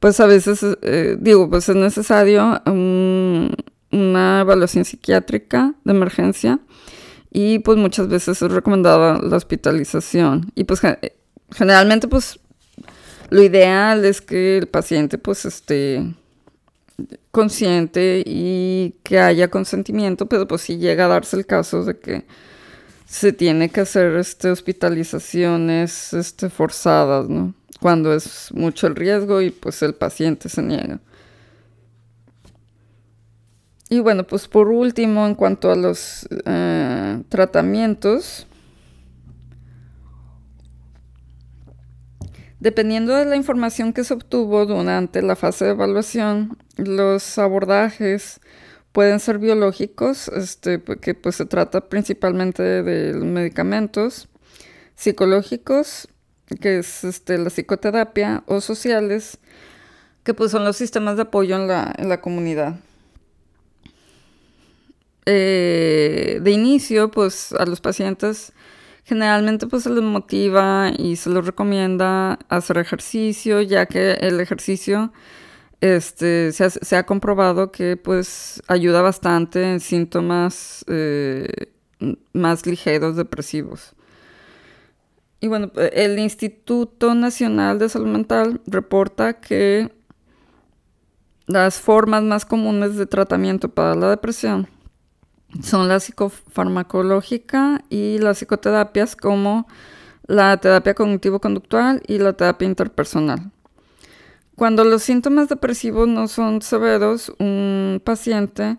[0.00, 6.60] pues a veces, eh, digo, pues es necesario una evaluación psiquiátrica de emergencia
[7.30, 10.50] y pues muchas veces es recomendada la hospitalización.
[10.54, 10.80] Y pues
[11.54, 12.38] generalmente pues
[13.30, 16.14] lo ideal es que el paciente pues esté
[17.30, 22.24] consciente y que haya consentimiento, pero pues si llega a darse el caso de que
[23.06, 27.54] se tiene que hacer este, hospitalizaciones este, forzadas, ¿no?
[27.80, 31.00] Cuando es mucho el riesgo y pues el paciente se niega.
[33.88, 38.46] Y bueno, pues por último, en cuanto a los eh, tratamientos,
[42.62, 48.40] Dependiendo de la información que se obtuvo durante la fase de evaluación, los abordajes
[48.92, 54.28] pueden ser biológicos, este, que pues se trata principalmente de medicamentos,
[54.94, 56.06] psicológicos,
[56.60, 59.40] que es este, la psicoterapia, o sociales,
[60.22, 62.76] que pues son los sistemas de apoyo en la, comunidad.
[65.26, 68.52] Eh, de inicio, pues a los pacientes
[69.04, 75.12] Generalmente pues se les motiva y se les recomienda hacer ejercicio, ya que el ejercicio
[75.80, 81.72] este, se, ha, comprobado que pues ayuda bastante en síntomas eh,
[82.32, 83.94] más ligeros depresivos.
[85.40, 89.90] Y bueno, el Instituto Nacional de Salud Mental reporta que
[91.48, 94.68] las formas más comunes de tratamiento para la depresión
[95.60, 99.66] son la psicofarmacológica y las psicoterapias como
[100.26, 103.50] la terapia cognitivo-conductual y la terapia interpersonal.
[104.56, 108.78] Cuando los síntomas depresivos no son severos, un paciente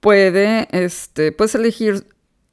[0.00, 2.06] puede este, pues elegir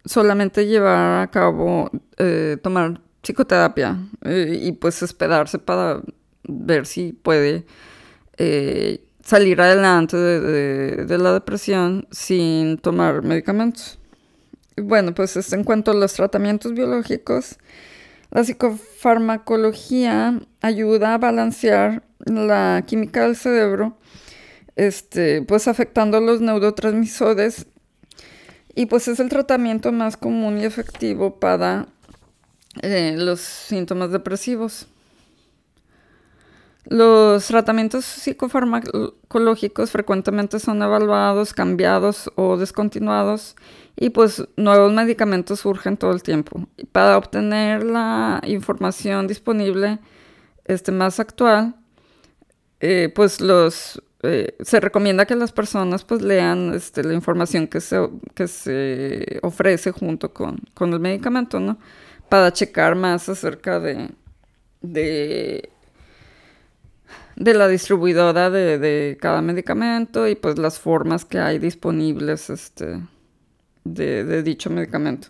[0.06, 6.02] solamente llevar a cabo, eh, tomar psicoterapia eh, y pues esperarse para
[6.48, 7.66] ver si puede
[8.38, 14.00] eh, salir adelante de, la depresión sin tomar medicamentos.
[14.78, 17.58] Bueno, pues en cuanto a los tratamientos biológicos,
[18.32, 23.98] la psicofarmacología ayuda a balancear la química del cerebro,
[24.78, 27.68] este, pues afectando los neurotransmisores
[28.76, 31.88] y pues es el tratamiento más común y efectivo para
[32.82, 34.88] eh, los síntomas depresivos.
[36.90, 43.58] Los tratamientos psicofarmacológicos frecuentemente son evaluados, cambiados o descontinuados
[43.98, 46.66] y pues nuevos medicamentos surgen todo el tiempo.
[46.94, 50.00] para obtener la información disponible
[50.66, 51.76] este, más actual,
[52.80, 57.82] eh, pues los eh, se recomienda que las personas pues lean este, la información que
[57.82, 57.98] se,
[58.34, 61.78] que se ofrece junto con, con el medicamento, ¿no?
[62.30, 64.10] Para checar más acerca de,
[64.82, 65.70] de
[67.38, 73.00] de la distribuidora de, cada medicamento y pues las formas que hay disponibles este,
[73.84, 75.30] de, dicho medicamento.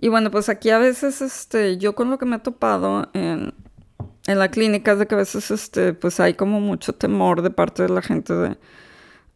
[0.00, 3.52] Y bueno, pues aquí a veces este, yo con lo que me he topado en,
[4.26, 7.82] la clínica es de que a veces este, pues hay como mucho temor de parte
[7.82, 8.56] de la gente de,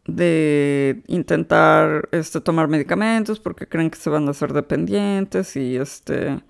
[0.07, 6.41] de intentar este, tomar medicamentos porque creen que se van a hacer dependientes y este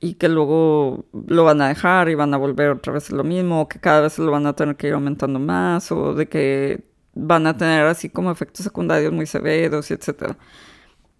[0.00, 3.62] y que luego lo van a dejar y van a volver otra vez lo mismo,
[3.62, 6.84] o que cada vez lo van a tener que ir aumentando más, o de que
[7.14, 10.36] van a tener así como efectos secundarios muy severos, y etc.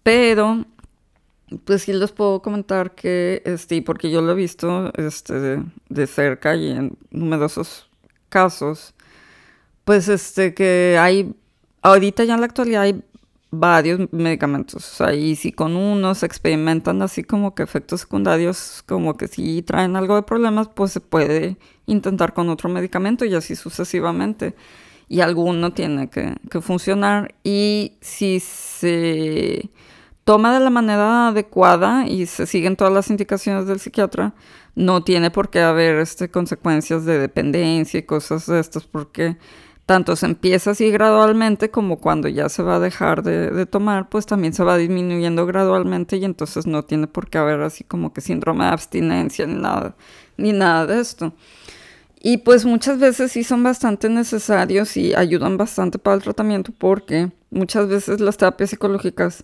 [0.03, 0.65] Pero,
[1.65, 6.55] pues sí les puedo comentar que, este, porque yo lo he visto este, de, cerca
[6.55, 7.89] y en numerosos
[8.29, 8.93] casos,
[9.83, 11.35] pues este, que hay,
[11.81, 13.03] ahorita ya en la actualidad hay
[13.51, 14.91] varios medicamentos.
[14.91, 19.61] O sea, y si con unos experimentan así como que efectos secundarios, como que si
[19.61, 24.55] traen algo de problemas, pues se puede intentar con otro medicamento y así sucesivamente.
[25.07, 27.33] Y alguno tiene que, funcionar.
[27.43, 29.69] Y si se
[30.23, 34.35] toma de la manera adecuada y se siguen todas las indicaciones del psiquiatra,
[34.75, 39.37] no tiene por qué haber este, consecuencias de dependencia y cosas de estas, porque
[39.89, 44.27] tanto se empieza así gradualmente como cuando ya se va a dejar de, tomar, pues
[44.27, 48.21] también se va disminuyendo gradualmente y entonces no tiene por qué haber así como que
[48.21, 49.95] síndrome de abstinencia ni nada,
[50.37, 51.33] ni nada de esto.
[52.21, 57.31] Y pues muchas veces sí son bastante necesarios y ayudan bastante para el tratamiento porque
[57.49, 59.43] muchas veces las terapias psicológicas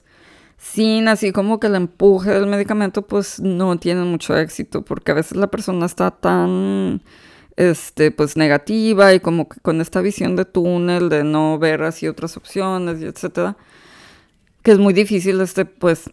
[0.60, 5.16] sin así como que el empuje del medicamento pues no tienen mucho éxito porque a
[5.16, 7.02] veces la persona está tan
[7.58, 12.08] este, pues negativa y como que con esta visión de túnel, de no ver así
[12.08, 13.58] otras opciones y etcétera,
[14.64, 16.10] que es muy difícil este, pues,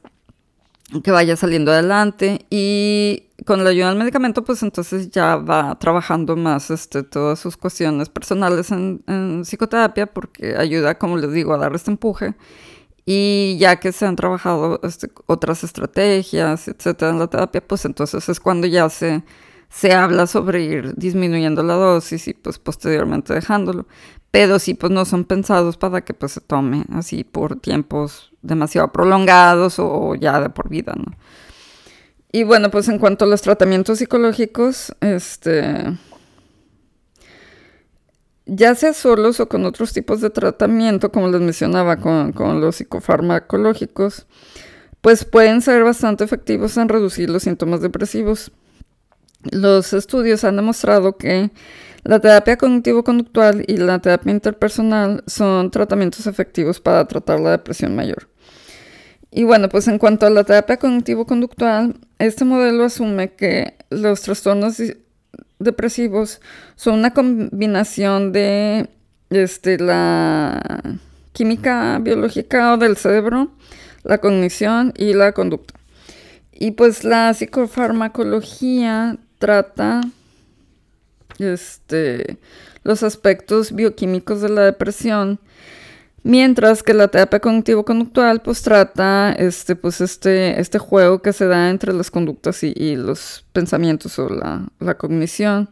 [1.02, 6.36] que vaya saliendo adelante y con la ayuda del medicamento, pues entonces ya va trabajando
[6.36, 11.58] más este, todas sus cuestiones personales en, en psicoterapia porque ayuda, como les digo, a
[11.58, 12.34] dar este empuje.
[13.04, 18.28] Y ya que se han trabajado este, otras estrategias, etcétera, en la terapia, pues entonces
[18.28, 19.24] es cuando ya se
[19.72, 23.86] se habla sobre ir disminuyendo la dosis y pues posteriormente dejándolo.
[24.30, 28.92] Pero sí, pues no son pensados para que pues se tome así por tiempos demasiado
[28.92, 31.16] prolongados o ya de por vida, ¿no?
[32.32, 35.98] Y bueno, pues en cuanto a los tratamientos psicológicos, este...
[38.44, 42.76] Ya sea solos o con otros tipos de tratamiento, como les mencionaba, con, con los
[42.76, 44.26] psicofarmacológicos,
[45.00, 48.50] pues pueden ser bastante efectivos en reducir los síntomas depresivos.
[49.50, 51.50] Los estudios han demostrado que
[52.04, 58.28] la terapia cognitivo-conductual y la terapia interpersonal son tratamientos efectivos para tratar la depresión mayor.
[59.30, 64.76] Y bueno, pues en cuanto a la terapia cognitivo-conductual, este modelo asume que los trastornos
[65.58, 66.40] depresivos
[66.76, 68.90] son una combinación de
[69.30, 70.60] este, la
[71.32, 73.52] química biológica o del cerebro,
[74.02, 75.74] la cognición y la conducta.
[76.52, 80.02] Y pues la psicofarmacología trata
[81.40, 82.38] este,
[82.84, 85.40] los aspectos bioquímicos de la depresión,
[86.22, 91.70] mientras que la terapia cognitivo-conductual pues trata este, pues, este, este juego que se da
[91.70, 95.68] entre las conductas y, los pensamientos o la, la, cognición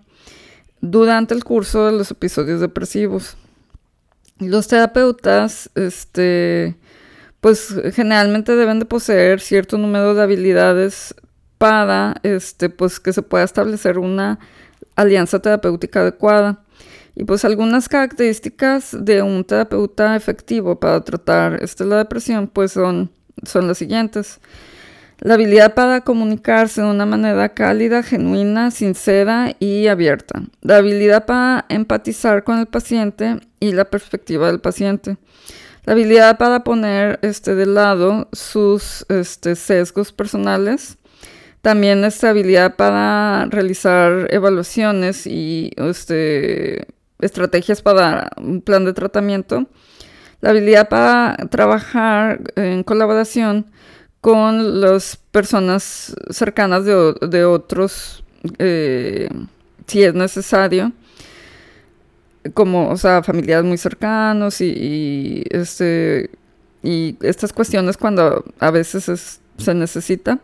[0.81, 3.37] durante el curso de los episodios depresivos.
[4.41, 6.75] Los terapeutas este,
[7.41, 11.15] pues generalmente deben de poseer cierto número de habilidades
[11.61, 14.39] para este, pues, que se pueda establecer una
[14.97, 16.65] alianza terapéutica adecuada.
[17.15, 23.11] Y pues algunas características de un terapeuta efectivo para tratar este, la depresión pues son,
[23.43, 24.41] son las siguientes.
[25.19, 30.43] La habilidad para comunicarse de una manera cálida, genuina, sincera y abierta.
[30.63, 35.19] La habilidad para empatizar con el paciente y la perspectiva del paciente.
[35.85, 40.97] La habilidad para poner este, de lado sus este, sesgos personales
[41.63, 46.87] también esta habilidad para realizar evaluaciones y este,
[47.21, 49.67] estrategias para un plan de tratamiento.
[50.41, 53.67] La habilidad para trabajar en colaboración
[54.23, 58.25] con las personas cercanas de, otros,
[58.59, 59.29] eh,
[59.87, 60.93] si es necesario,
[62.55, 66.31] como, o sea, familiares muy cercanos y, este,
[66.83, 70.39] y estas cuestiones cuando a veces se necesita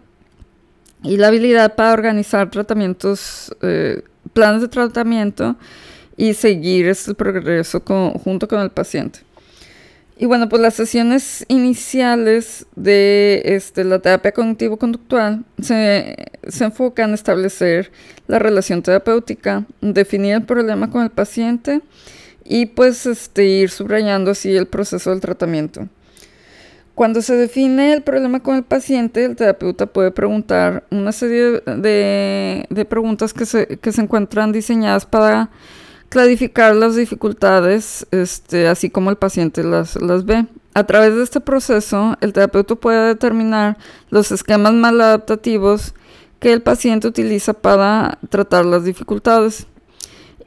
[1.02, 5.56] y la habilidad para organizar tratamientos, eh, planes de tratamiento
[6.16, 7.82] y seguir este progreso
[8.24, 9.20] junto con el paciente.
[10.18, 16.16] Y bueno, pues las sesiones iniciales de este, la terapia cognitivo-conductual se,
[16.48, 17.92] se, enfocan en establecer
[18.26, 21.82] la relación terapéutica, definir el problema con el paciente
[22.44, 25.86] y pues este, ir subrayando así el proceso del tratamiento.
[26.96, 32.86] Cuando se define el problema con el paciente, el terapeuta puede preguntar una serie de,
[32.88, 35.50] preguntas que se, encuentran diseñadas para
[36.08, 40.46] clarificar las dificultades, este, así como el paciente las, ve.
[40.72, 43.76] A través de este proceso, el terapeuta puede determinar
[44.08, 45.92] los esquemas maladaptativos
[46.38, 49.66] que el paciente utiliza para tratar las dificultades.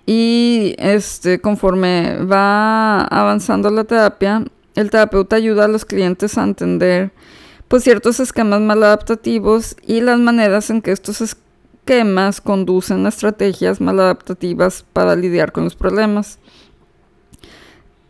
[0.07, 4.43] Y este, conforme va avanzando la terapia,
[4.79, 7.11] el terapeuta ayuda a los clientes a entender
[7.67, 14.85] pues, ciertos esquemas maladaptativos y las maneras en que estos esquemas conducen a estrategias maladaptativas
[14.93, 16.39] para lidiar con los problemas.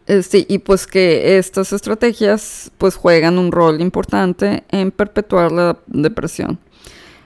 [0.05, 6.59] Este, y pues que estas estrategias pues juegan un rol importante en perpetuar la depresión.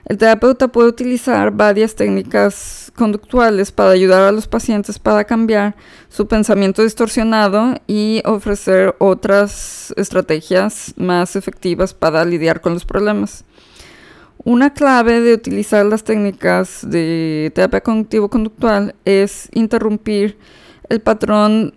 [0.06, 5.76] El terapeuta puede utilizar varias técnicas conductuales para ayudar a los pacientes para cambiar
[6.10, 13.44] su pensamiento distorsionado y ofrecer otras estrategias más efectivas para lidiar con los problemas.
[14.44, 20.36] Una clave de utilizar las técnicas de terapia cognitivo-conductual es interrumpir
[20.90, 21.72] el patrón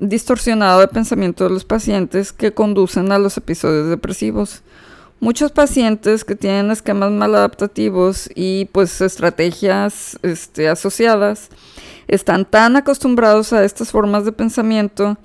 [0.00, 4.62] distorsionado de pensamiento de los pacientes que conducen a los episodios depresivos.
[5.18, 11.48] Muchos pacientes que tienen esquemas maladaptativos y pues estrategias este, asociadas
[12.06, 15.16] están tan acostumbrados a estas formas de pensamiento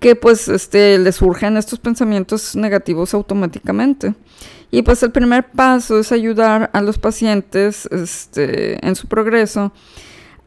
[0.00, 4.14] que pues este, les surgen estos pensamientos negativos automáticamente.
[4.72, 9.72] Y pues el primer paso es ayudar a los pacientes este, en su progreso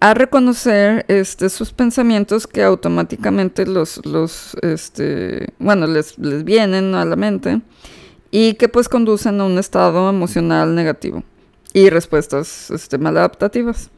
[0.01, 4.01] a reconocer este, sus pensamientos que automáticamente los,
[5.59, 7.61] bueno, les vienen a la mente
[8.31, 11.23] y que pues conducen a un estado emocional negativo
[11.73, 13.89] y respuestas este, maladaptativas.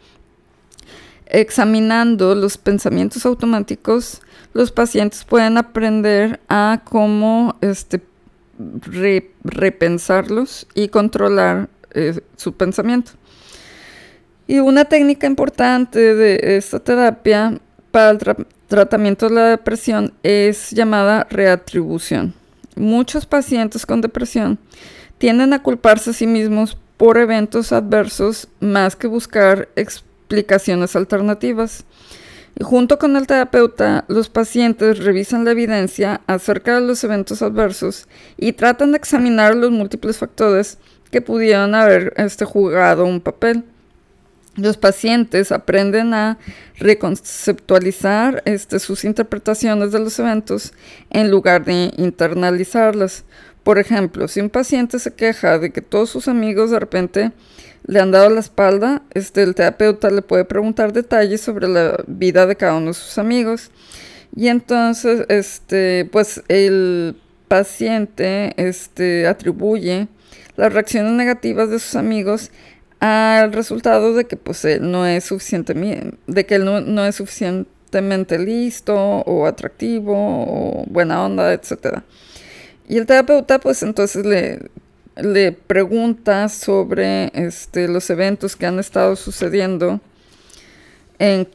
[1.28, 4.22] Examinando los pensamientos automáticos,
[4.54, 8.02] los pacientes pueden aprender a cómo este,
[9.44, 13.12] repensarlos y controlar eh, su pensamiento.
[14.48, 17.60] Y una técnica importante de esta terapia
[17.92, 18.20] para el
[18.68, 22.34] tratamiento de la depresión es llamada reatribución.
[22.76, 24.60] Muchos pacientes con depresión
[25.18, 31.86] tienden a culparse a sí mismos por eventos adversos más que buscar explicaciones alternativas.
[32.56, 38.08] Y junto con el terapeuta, los pacientes revisan la evidencia acerca de los eventos adversos
[38.38, 40.78] y tratan de examinar los múltiples factores
[41.10, 43.64] que pudieron haber este, jugado un papel
[44.56, 46.38] los pacientes aprenden a
[46.78, 50.74] reconceptualizar este, sus interpretaciones de los eventos
[51.10, 53.24] en lugar de internalizarlas.
[53.64, 57.32] Por ejemplo, si un paciente se queja de que todos sus amigos de repente
[57.86, 62.46] le han dado la espalda, este, el terapeuta le puede preguntar detalles sobre la vida
[62.46, 63.72] de cada uno de sus amigos.
[64.36, 67.16] Y entonces, este, pues el
[67.48, 68.56] paciente
[69.28, 70.08] atribuye
[70.56, 72.52] las reacciones negativas de sus amigos
[73.04, 75.74] al resultado de que pues él no es suficiente,
[76.26, 82.00] de que él no, es suficientemente listo o atractivo o buena onda, etc.
[82.88, 84.70] Y el terapeuta pues entonces le,
[85.18, 90.00] le pregunta sobre este, los eventos que han estado sucediendo
[91.20, 91.50] en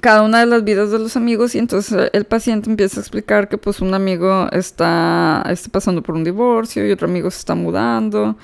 [0.00, 3.48] cada una de las vidas de los amigos y entonces el paciente empieza a explicar
[3.48, 7.54] que pues un amigo está, está pasando por un divorcio y otro amigo se está
[7.54, 8.36] mudando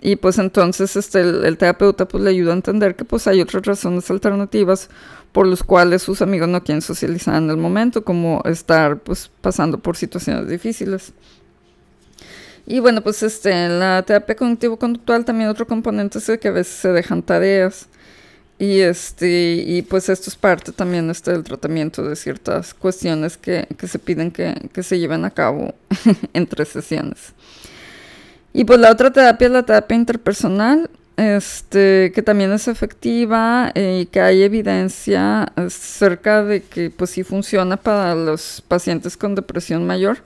[0.00, 3.64] y pues entonces este, el, terapeuta pues le ayuda a entender que pues hay otras
[3.64, 4.88] razones alternativas
[5.32, 9.78] por las cuales sus amigos no quieren socializar en el momento, como estar pues pasando
[9.78, 11.12] por situaciones difíciles.
[12.66, 16.74] Y bueno, pues este, en la terapia cognitivo-conductual también otro componente es que a veces
[16.74, 17.88] se dejan tareas.
[18.58, 23.68] Y este, y pues esto es parte también este, del tratamiento de ciertas cuestiones que,
[23.76, 25.74] que se piden que, que se lleven a cabo
[26.32, 27.34] entre sesiones.
[28.56, 30.88] Y pues la otra terapia es la terapia interpersonal,
[31.18, 37.22] este, que también es efectiva eh, y que hay evidencia acerca de que pues sí
[37.22, 40.22] funciona para los pacientes con depresión mayor.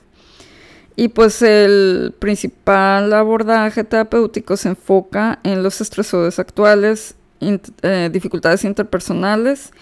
[0.95, 9.73] Y pues el principal abordaje terapéutico se enfoca en los estresores actuales, eh, dificultades interpersonales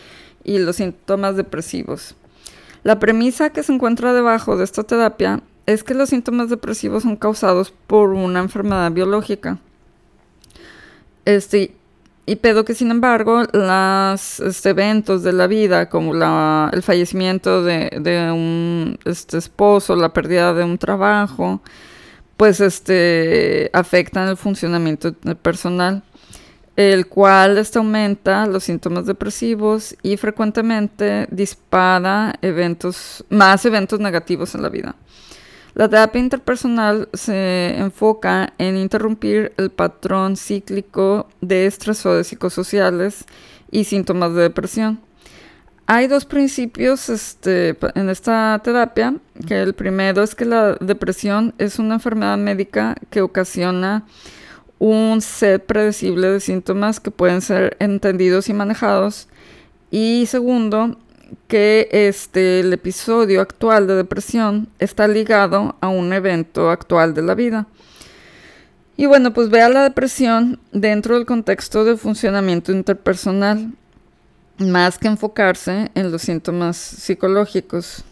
[0.43, 2.15] y los síntomas depresivos.
[2.83, 7.17] La premisa que se encuentra debajo de esta terapia es que los síntomas depresivos son
[7.17, 9.59] causados por una enfermedad biológica.
[11.27, 11.75] Este,
[12.25, 17.91] y pedo que sin embargo los este, eventos de la vida, como el fallecimiento de,
[18.01, 21.61] de, un este, esposo, la pérdida de un trabajo,
[22.39, 25.13] pues este, afectan el funcionamiento
[25.43, 26.03] personal,
[26.77, 34.63] el cual este, aumenta los síntomas depresivos y frecuentemente dispara eventos, más eventos negativos en
[34.63, 34.97] la vida.
[35.79, 43.27] La terapia interpersonal se enfoca en interrumpir el patrón cíclico de estresores psicosociales
[43.71, 44.99] y síntomas de depresión.
[45.87, 49.15] Hay dos principios este, en esta terapia,
[49.47, 54.05] que el primero es que la depresión es una enfermedad médica que ocasiona
[54.81, 59.29] un set predecible de síntomas que pueden ser entendidos y manejados.
[59.93, 60.99] Y segundo,
[61.47, 67.35] que este, el episodio actual de depresión está ligado a un evento actual de la
[67.35, 67.67] vida.
[68.97, 73.73] Y bueno, pues vea la depresión dentro del contexto del funcionamiento interpersonal,
[74.59, 78.05] más que enfocarse en los síntomas psicológicos.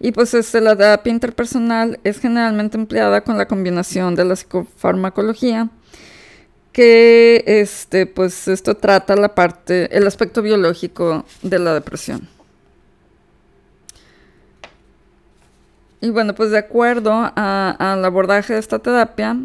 [0.00, 5.70] Y pues este, la terapia interpersonal es generalmente empleada con la combinación de la psicofarmacología
[6.78, 12.28] que este, pues esto trata la parte, el aspecto biológico de la depresión.
[16.00, 19.36] Y bueno, pues de acuerdo al abordaje de esta terapia,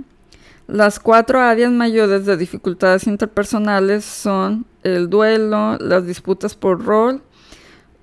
[0.68, 7.24] las cuatro áreas mayores de dificultades interpersonales son el duelo, las disputas por rol,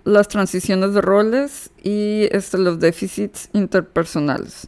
[0.03, 4.67] las transiciones de roles y este, los déficits interpersonales.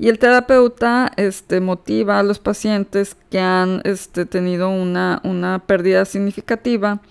[0.00, 7.02] Y el terapeuta este, motiva a los pacientes que han este, tenido una, pérdida significativa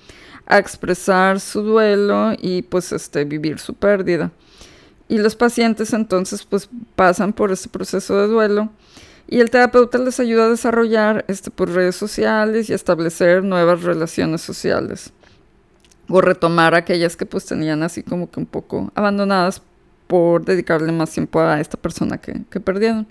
[0.48, 4.32] a expresar su duelo y pues este, vivir su pérdida.
[5.08, 8.70] Y los pacientes entonces pues pasan por este proceso de duelo
[9.28, 14.42] y el terapeuta les ayuda a desarrollar este, por redes sociales y establecer nuevas relaciones
[14.42, 15.14] sociales
[16.08, 19.62] o retomar aquellas que pues tenían así como que un poco abandonadas
[20.10, 23.06] por dedicarle más tiempo a esta persona que, perdieron.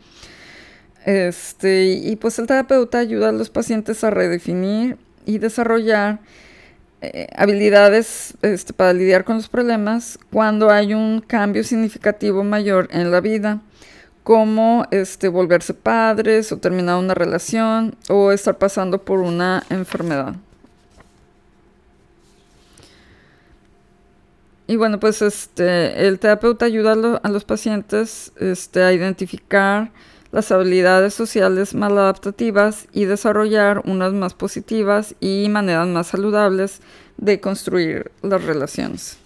[1.07, 6.19] Este, y pues el terapeuta ayuda a los pacientes a redefinir y desarrollar
[7.01, 13.13] eh, habilidades este, para lidiar con los problemas cuando hay un cambio significativo mayor en
[13.13, 13.61] la vida,
[14.25, 20.35] como este, volverse padres o terminar una relación o estar pasando por una enfermedad.
[24.69, 26.93] Y bueno, pues este, el terapeuta ayuda
[27.23, 29.91] a, los pacientes este, a identificar
[30.31, 36.83] las habilidades sociales más adaptativas y desarrollar unas más positivas y maneras más saludables
[37.17, 39.17] de construir las relaciones.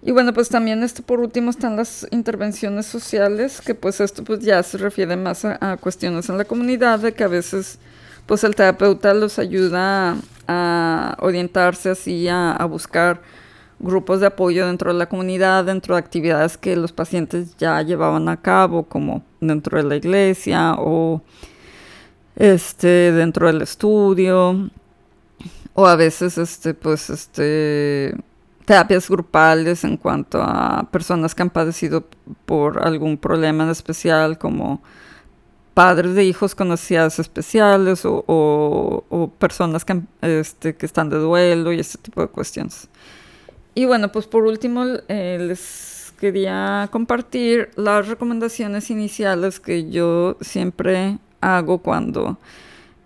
[0.00, 4.40] Y bueno, pues también este por último están las intervenciones sociales, que pues esto pues
[4.40, 7.78] ya se refiere más a, cuestiones en la comunidad, de que a veces
[8.24, 10.16] pues el terapeuta los ayuda
[10.48, 13.20] a, orientarse así, a buscar
[13.82, 18.28] grupos de apoyo dentro de la comunidad, dentro de actividades que los pacientes ya llevaban
[18.28, 21.20] a cabo, como dentro de la iglesia o
[22.36, 24.70] este, dentro del estudio,
[25.74, 28.14] o a veces este, pues, este,
[28.64, 32.06] terapias grupales en cuanto a personas que han padecido
[32.46, 34.80] por algún problema en especial, como
[35.74, 41.72] padres de hijos con necesidades especiales o, o, personas que, este, que están de duelo
[41.72, 42.88] y ese tipo de cuestiones.
[43.74, 51.18] Y bueno, pues por último eh, les quería compartir las recomendaciones iniciales que yo siempre
[51.40, 52.38] hago cuando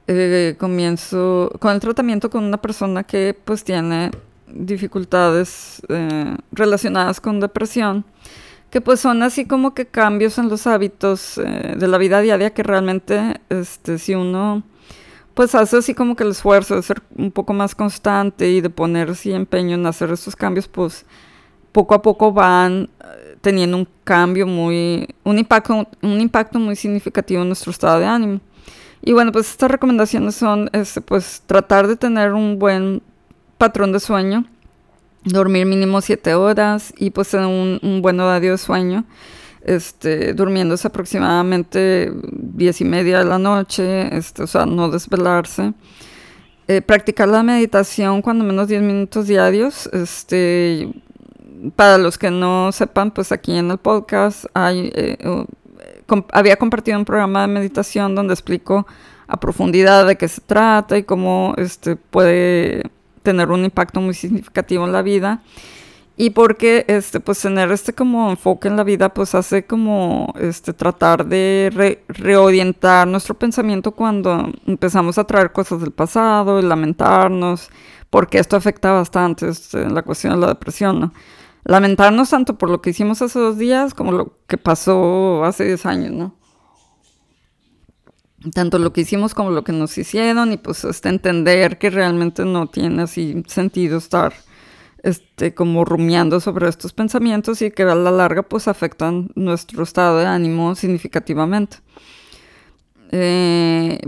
[0.08, 4.10] eh, comienzo con el tratamiento con una persona que pues tiene
[4.48, 8.04] dificultades eh, relacionadas con depresión,
[8.70, 12.62] que pues son así como que cambios en los hábitos de la vida diaria que
[12.62, 14.64] realmente este, si uno
[15.36, 18.70] pues hace así como que el esfuerzo de ser un poco más constante y de
[18.70, 21.04] poner así empeño en hacer esos cambios, pues
[21.72, 27.42] poco a poco van eh, teniendo un cambio muy, un impacto, un impacto muy significativo
[27.42, 28.40] en nuestro estado de ánimo.
[29.02, 33.02] Y bueno, pues estas recomendaciones son, este, pues tratar de tener un buen
[33.58, 34.46] patrón de sueño,
[35.22, 39.04] dormir mínimo siete horas y pues tener un buen horario de sueño
[39.66, 45.74] este, durmiéndose aproximadamente diez y media de la noche, este, o sea, no desvelarse.
[46.68, 49.88] Eh, practicar la meditación cuando menos 10 minutos diarios.
[49.92, 50.88] Este,
[51.74, 55.16] para los que no sepan, pues aquí en el podcast hay, eh,
[56.32, 58.86] había compartido un programa de meditación donde explico
[59.26, 62.84] a profundidad de qué se trata y cómo este, puede
[63.24, 65.42] tener un impacto muy significativo en la vida
[66.16, 70.72] y porque este pues tener este como enfoque en la vida pues hace como este
[70.72, 77.68] tratar de reorientar nuestro pensamiento cuando empezamos a traer cosas del pasado y lamentarnos
[78.08, 81.12] porque esto afecta bastante este, la cuestión de la depresión ¿no?
[81.64, 85.86] lamentarnos tanto por lo que hicimos hace dos días como lo que pasó hace 10
[85.86, 86.34] años no
[88.54, 92.44] tanto lo que hicimos como lo que nos hicieron y pues este entender que realmente
[92.46, 94.32] no tiene así sentido estar
[95.06, 100.18] este, como rumiando sobre estos pensamientos y que a la larga pues afectan nuestro estado
[100.18, 101.76] de ánimo significativamente.
[103.12, 104.00] Eh,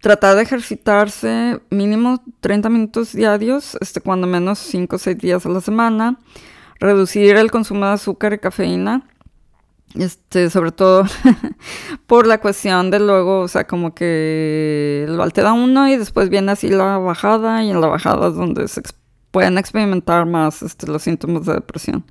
[0.00, 5.50] tratar de ejercitarse mínimo 30 minutos diarios, este, cuando menos 5 o 6 días a
[5.50, 6.18] la semana.
[6.80, 9.06] Reducir el consumo de azúcar y cafeína.
[9.94, 11.04] Este, sobre todo
[12.06, 16.52] por la cuestión de luego, o sea, como que lo altera uno y después viene
[16.52, 18.80] así la bajada y en la bajada es donde se
[19.36, 22.06] pueden experimentar más este, los síntomas de depresión.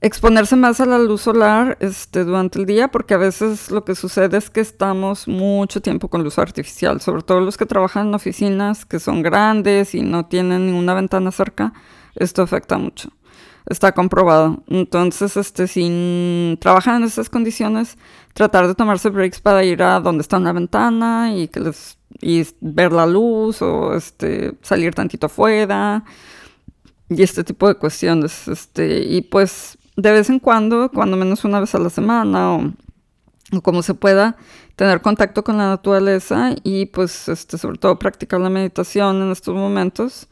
[0.00, 3.94] Exponerse más a la luz solar este, durante el día, porque a veces lo que
[3.94, 8.14] sucede es que estamos mucho tiempo con luz artificial, sobre todo los que trabajan en
[8.16, 11.72] oficinas que son grandes y no tienen ninguna ventana cerca,
[12.16, 13.10] esto afecta mucho.
[13.66, 14.62] Está comprobado.
[14.68, 17.98] Entonces, este, si trabajan en esas condiciones,
[18.32, 22.46] tratar de tomarse breaks para ir a donde está una ventana y que les y
[22.60, 26.04] ver la luz o este salir tantito afuera
[27.08, 31.60] y este tipo de cuestiones este y pues de vez en cuando cuando menos una
[31.60, 32.72] vez a la semana o,
[33.52, 34.36] o como se pueda
[34.76, 39.54] tener contacto con la naturaleza y pues este sobre todo practicar la meditación en estos
[39.54, 40.28] momentos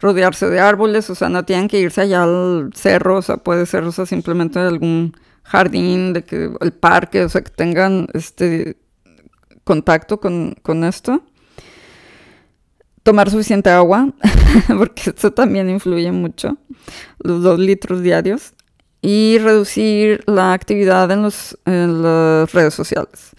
[0.00, 3.66] rodearse de árboles, o sea, no tienen que irse allá al cerro, o sea, puede
[3.66, 8.76] ser, o sea, simplemente algún jardín, de que el parque, o sea, que tengan este
[9.64, 11.22] contacto con, con esto.
[13.02, 14.12] Tomar suficiente agua,
[14.78, 16.56] porque eso también influye mucho,
[17.18, 18.54] los dos litros diarios.
[19.02, 23.32] Y reducir la actividad en, los, en las redes sociales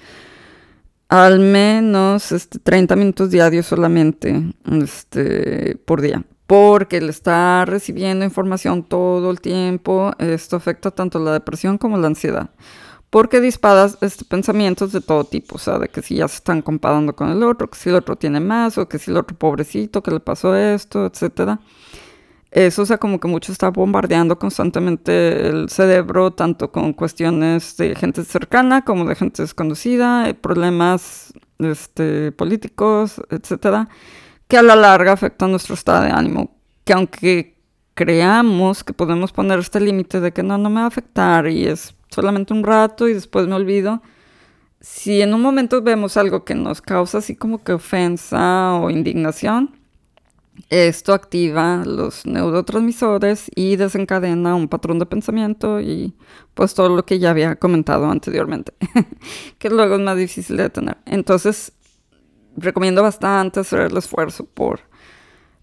[1.12, 6.24] al menos este, 30 minutos diarios solamente este, por día.
[6.52, 12.08] Porque el estar recibiendo información todo el tiempo, esto afecta tanto la depresión como la
[12.08, 12.50] ansiedad.
[13.10, 16.62] Porque disparas este, pensamientos de todo tipo, o sea, de que si ya se están
[16.62, 19.38] comparando con el otro, que si el otro tiene más, o que si el otro
[19.38, 21.62] pobrecito, que le pasó esto, etcétera
[22.52, 27.96] eso, o sea, como que mucho está bombardeando constantemente el cerebro, tanto con cuestiones de
[27.96, 33.88] gente cercana como de gente desconocida, eh, problemas este, políticos, etcétera,
[34.52, 36.52] que a la larga afectan nuestro estado de ánimo.
[36.84, 37.56] Que aunque
[37.94, 41.68] creamos que podemos poner este límite de que no, no me va a afectar y
[41.68, 44.02] es solamente un rato y después me olvido,
[44.82, 49.74] si en un momento vemos algo que nos causa así como que ofensa o indignación,
[50.70, 56.14] esto activa los neurotransmisores y desencadena un patrón de pensamiento y
[56.56, 58.74] pues todo lo que ya había comentado anteriormente,
[59.60, 60.98] que luego es más difícil de detener.
[61.06, 61.72] Entonces,
[62.56, 64.82] recomiendo bastante hacer el esfuerzo por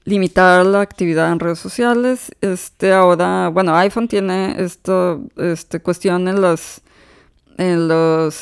[0.04, 2.30] limitar la actividad en redes sociales.
[2.40, 6.80] Este ahora, bueno, iPhone tiene esta este, cuestión en los,
[7.56, 7.90] en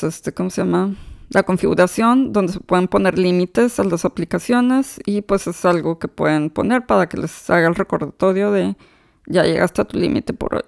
[0.03, 0.95] este, ¿cómo se llama?
[1.29, 6.07] la configuración donde se pueden poner límites a las aplicaciones y pues es algo que
[6.07, 8.75] pueden poner para que les haga el recordatorio de
[9.25, 10.63] ya llegaste a tu límite por hoy.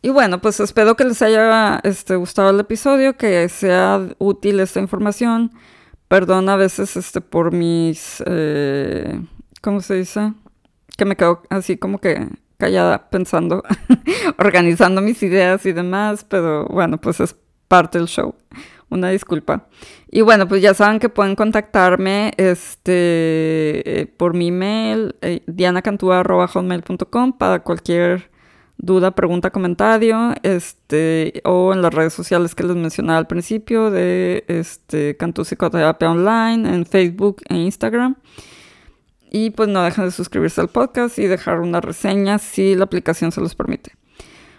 [0.00, 4.78] Y bueno, pues espero que les haya este, gustado el episodio, que sea útil esta
[4.78, 5.50] información.
[6.08, 9.20] Perdón a veces este, por mis, eh,
[9.60, 10.32] ¿cómo se dice?
[10.96, 12.28] Que me quedo así como que
[12.58, 13.62] callada pensando,
[14.38, 17.36] organizando mis ideas y demás, pero bueno, pues es
[17.68, 18.34] parte del show
[18.94, 19.66] una disculpa.
[20.10, 27.32] Y bueno, pues ya saben que pueden contactarme este, eh, por mi email, eh, dianacantúa.com
[27.36, 28.30] para cualquier
[28.84, 34.44] duda, pregunta, comentario, este, o en las redes sociales que les mencionaba al principio de
[34.48, 38.16] este, Cantú Psicoterapia Online, en Facebook e Instagram.
[39.30, 43.32] Y pues no dejen de suscribirse al podcast y dejar una reseña si la aplicación
[43.32, 43.92] se los permite.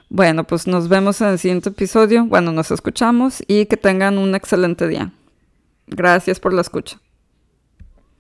[0.09, 2.25] Bueno, pues nos vemos en el siguiente episodio.
[2.25, 5.11] Bueno, nos escuchamos y que tengan un excelente día.
[5.87, 6.99] Gracias por la escucha.